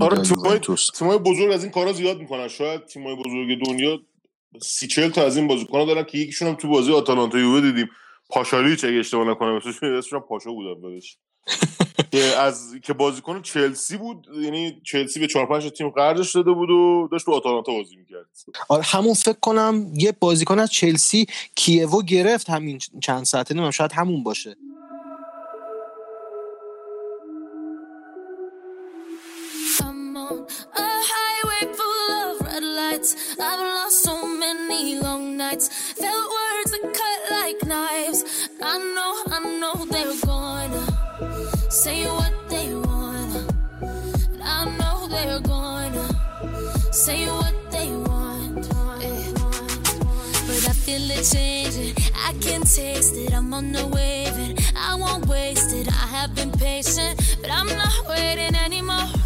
[0.00, 0.22] آره
[0.94, 2.48] تیمای بزرگ از این کارا زیاد می‌کنن.
[2.48, 4.00] شاید تیمای بزرگ دنیا
[4.62, 7.88] سی چل تا از این بازیکن‌ها دارن که یکیشون هم تو بازی آتالانتا یووه دیدیم.
[8.30, 11.18] پاشالیچ اگه اشتباه نکنم اسمش پاشا بود اولش
[12.12, 16.70] که از که بازیکن چلسی بود یعنی چلسی به 4 5 تیم قرضش داده بود
[16.70, 18.26] و داشت تو آتالانتا بازی می‌کرد.
[18.68, 23.92] آره همون فکر کنم یه بازیکن از چلسی کیوو گرفت همین چند ساعته نمیم شاید
[23.92, 24.56] همون باشه
[33.38, 33.71] I'm
[47.12, 48.68] say what they want.
[50.46, 51.94] But I feel it changing.
[52.28, 53.32] I can taste it.
[53.34, 55.88] I'm on the wave and I won't waste it.
[55.88, 59.21] I have been patient, but I'm not waiting anymore.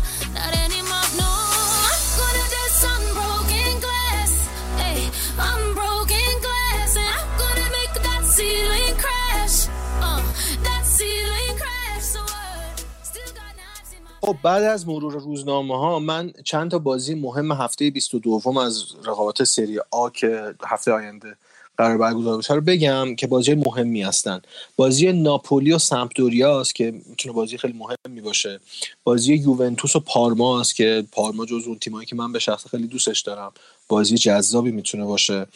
[14.27, 19.45] خب بعد از مرور روزنامه ها من چند تا بازی مهم هفته 22 از رقابت
[19.45, 21.37] سری آ که هفته آینده
[21.79, 22.55] قرار برگزار بشه.
[22.55, 24.41] رو بگم که بازی مهمی هستن.
[24.77, 28.61] بازی ناپولی و سمپدوریاست که می‌تونه بازی خیلی مهمی باشه.
[29.05, 32.87] بازی یوونتوس و پارما است که پارما جز اون تیمایی که من به شخص خیلی
[32.87, 33.53] دوستش دارم
[33.89, 35.47] بازی جذابی می‌تونه باشه.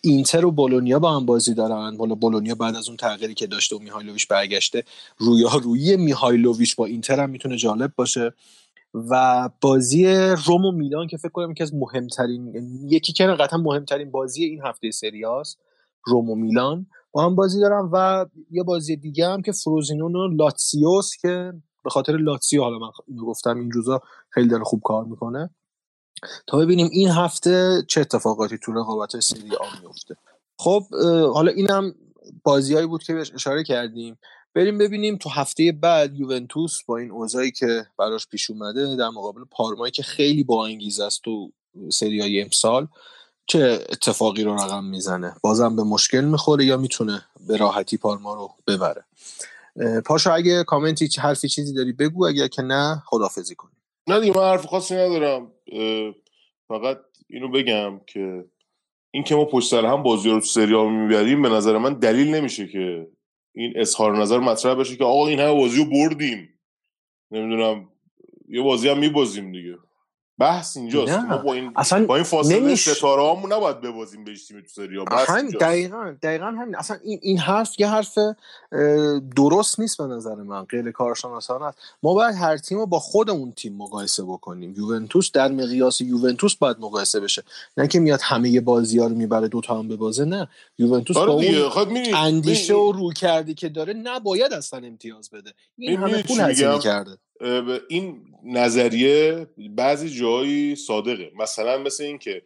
[0.00, 1.96] اینتر و بولونیا با هم بازی دارن.
[1.96, 4.84] بالا بولونیا بعد از اون تغییری که داشته و میهایلوویچ برگشته
[5.18, 8.32] رویارویی میهایلوویچ با اینتر هم می‌تونه جالب باشه.
[9.10, 10.06] و بازی
[10.46, 14.44] روم و میلان که فکر کنم یکی از مهمترین یعنی یکی که قطعا مهمترین بازی
[14.44, 15.58] این هفته سری هاست
[16.06, 16.86] روم و میلان.
[17.12, 21.52] با هم بازی دارم و یه بازی دیگه هم که فروزینون و لاتسیوس که
[21.84, 25.50] به خاطر لاتسیو حالا من اینو گفتم این روزا خیلی داره خوب کار می‌کنه.
[26.46, 30.16] تا ببینیم این هفته چه اتفاقاتی تو رقابت سری آ میفته
[30.58, 30.82] خب
[31.34, 31.94] حالا اینم
[32.44, 34.18] بازیایی بود که بهش اشاره کردیم.
[34.56, 39.40] بریم ببینیم تو هفته بعد یوونتوس با این اوضاعی که براش پیش اومده در مقابل
[39.50, 41.52] پارمایی که خیلی با انگیزه است تو
[41.92, 42.88] سری های امسال
[43.46, 43.58] چه
[43.92, 49.04] اتفاقی رو رقم می‌زنه؟ بازم به مشکل می‌خوره یا می‌تونه به راحتی پارما رو ببره؟
[49.76, 53.68] اه، پاشا اگه کامنتی حرفی چیزی داری بگو اگر که نه خدافزی کن
[54.06, 55.52] نه دیگه من حرف خاصی ندارم.
[56.68, 56.98] فقط
[57.30, 58.44] اینو بگم که
[59.10, 62.34] این که ما پشت سر هم بازی رو تو سریال می‌بریم به نظر من دلیل
[62.34, 63.15] نمیشه که
[63.56, 66.48] این اظهار نظر مطرح بشه که آقا این همه بازی رو بردیم.
[67.30, 67.88] نمی‌دونم
[68.48, 69.78] یه بازی هم میبازیم دیگه.
[70.38, 71.12] بحث اینجاست.
[71.12, 71.22] نه.
[71.24, 75.04] ما با این اصلا با این فاصله نمیش- ستاره هامون نباید ببازیم بهش تیم تو
[75.04, 76.76] بحث همین دقیقا دقیقا همین.
[76.76, 78.18] اصلا این, این حرف یه حرف
[79.36, 80.64] درست نیست به نظر من.
[80.64, 84.74] غیر کارشناسانه است ما باید هر تیم رو با خود اون تیم مقایسه بکنیم.
[84.76, 87.42] یوونتوس در مقیاس یوونتوس باید مقایسه بشه.
[87.76, 90.48] نه که میاد همه بازی ها رو می‌بره دوتا هم ببازه نه.
[90.78, 91.34] یوونتوس آره با.
[91.34, 95.52] اون خب اندیشه و روی کردی که داره نباید اصلا امتیاز بده.
[95.78, 97.10] این همه پول هزینه؟ کرده.
[97.35, 97.35] به
[97.88, 101.32] این نظریه بعضی جایی صادقه.
[101.38, 102.42] مثلا مثل این که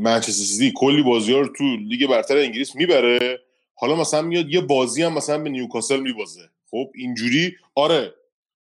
[0.00, 3.40] منچستر سیتی کلی بازی ها رو تو لیگ برتر انگلیس می‌بره
[3.74, 6.40] حالا مثلا میاد یه بازی هم مثلا به نیوکاسل میبازه.
[6.70, 8.14] خب اینجوری؟ آره.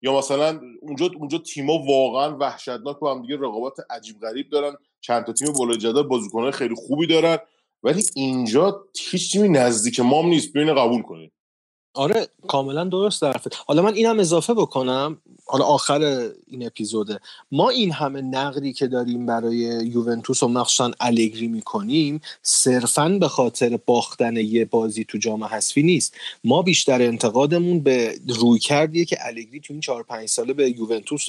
[0.02, 4.76] یا مثلا اونجا اونجا تیما واقعا وحشتناک با هم دیگه رقابت عجیب غریب دارن.
[5.00, 7.38] چند تا تیم بالای جدول بازیکن‌های خیلی خوبی دارن.
[7.82, 10.52] ولی اینجا هیچ تیمی نزدیک ما هم نیست.
[10.52, 11.32] بیاین قبول کنید.
[11.94, 13.56] آره کاملا درست حرفت.
[13.66, 15.18] حالا من اینم اضافه بکنم.
[15.46, 17.20] حالا آخر این اپیزوده.
[17.52, 23.78] ما این همه نقدی که داریم برای یوونتوس و مخصوصا الگری می‌کنیم صرفا به خاطر
[23.86, 26.14] باختن یه بازی تو جام حذفی نیست.
[26.44, 31.28] ما بیشتر انتقادمون به روی کردیه که الگری تو این چهار پنج ساله به یوونتوس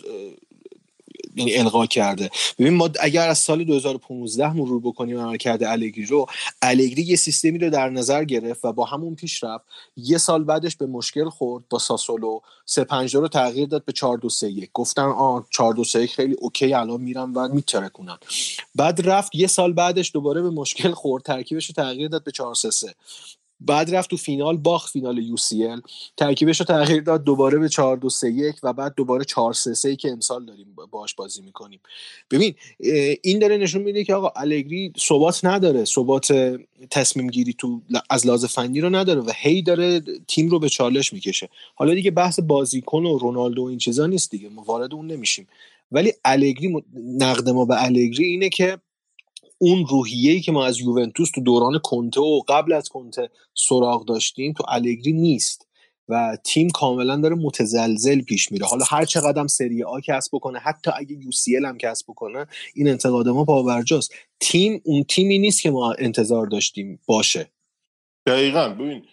[1.37, 2.29] القا کرده.
[2.59, 6.25] ببین ما اگر از سال 2015 مرور بکنیم عملکرد الگری رو
[6.61, 9.65] الگری یه سیستمی رو در نظر گرفت و با همون پیش رفت.
[9.97, 14.17] یه سال بعدش به مشکل خورد با ساسولو سه پنج رو تغییر داد به 4
[14.17, 18.17] 2 3 1 گفتن آ 4 2 3 1 خیلی OK الان میرم و میترکونن.
[18.75, 22.55] بعد رفت یه سال بعدش دوباره به مشکل خورد ترکیبش رو تغییر داد به 4
[22.55, 22.95] 3 3
[23.59, 25.81] بعد رفت تو فینال باخت فینال UCL.
[26.17, 29.73] ترکیبش رو تغییر داد دوباره به 4 2 3 1 و بعد دوباره 4 3
[29.73, 31.79] 3 که امسال داریم باش بازی می‌کنیم.
[32.31, 32.55] ببین
[33.21, 35.85] این داره نشون میده که آقا الگری ثبات نداره.
[35.85, 36.57] ثبات
[36.91, 41.13] تصمیم گیری تو از لحاظ فنی رو نداره و هی داره تیم رو به چالش
[41.13, 41.49] می‌کشه.
[41.75, 44.49] حالا دیگه بحث بازیکن و رونالدو و این چیزا نیست دیگه.
[44.49, 45.47] ما وارد اون نمیشیم.
[45.91, 48.77] ولی الگری نقد ما به الگری اینه که
[49.57, 54.53] اون روحیه‌ای که ما از یوونتوس تو دوران کنته و قبل از کنته سراغ داشتیم
[54.53, 55.67] تو الگری نیست
[56.09, 58.65] و تیم کاملا داره متزلزل پیش میره.
[58.65, 62.87] حالا هر چقدر سری آ کسب بکنه حتی اگه یو سی هم کسب بکنه این
[62.87, 67.51] انتقاد ما پاورجاست تیم اون تیمی نیست که ما انتظار داشتیم باشه.
[68.27, 68.69] دقیقا.
[68.69, 69.05] ببین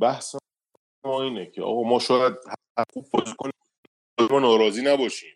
[0.00, 0.36] بحث
[1.04, 2.32] ما اینه که آقا ما شاید
[2.78, 3.52] هر خوب بازی کنیم
[4.30, 5.30] ما ناراضی نباشیم.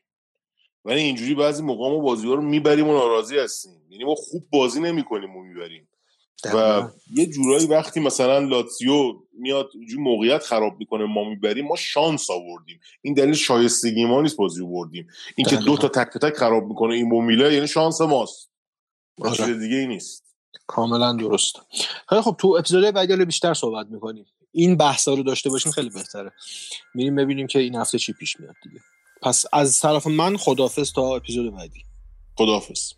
[0.86, 3.82] ولی اینجوری بعضی موقع ما بازی ها رو می‌بریم و ناراضی هستیم.
[3.90, 5.88] یعنی ما خوب بازی نمی‌کنیم و می‌بریم.
[6.44, 12.30] و یه جورایی وقتی مثلا لاتزیو میاد اینجوری موقعیت خراب می‌کنه ما می‌بریم ما شانس
[12.30, 12.80] آوردیم.
[13.02, 15.06] این دلیل شایستگی ما نیست بازی رو بردیم.
[15.36, 18.50] این که دو تا تک تک خراب می‌کنه این مومیله یعنی شانس ماست.
[19.20, 19.36] آره.
[19.36, 20.24] چیز دیگه ای نیست.
[20.66, 21.56] کاملا درست.
[22.08, 24.26] خیلی خب تو اپیزود بعدی بیشتر صحبت می‌کنیم.
[24.52, 26.32] این بحثا رو داشته باشیم خیلی بهتره.
[26.94, 28.80] میریم ببینیم که این هفته چی پیش میاد دیگه.
[29.22, 31.84] پس از طرف من خدافظ تا اپیزود بعدی.
[32.36, 32.92] خداحافظ.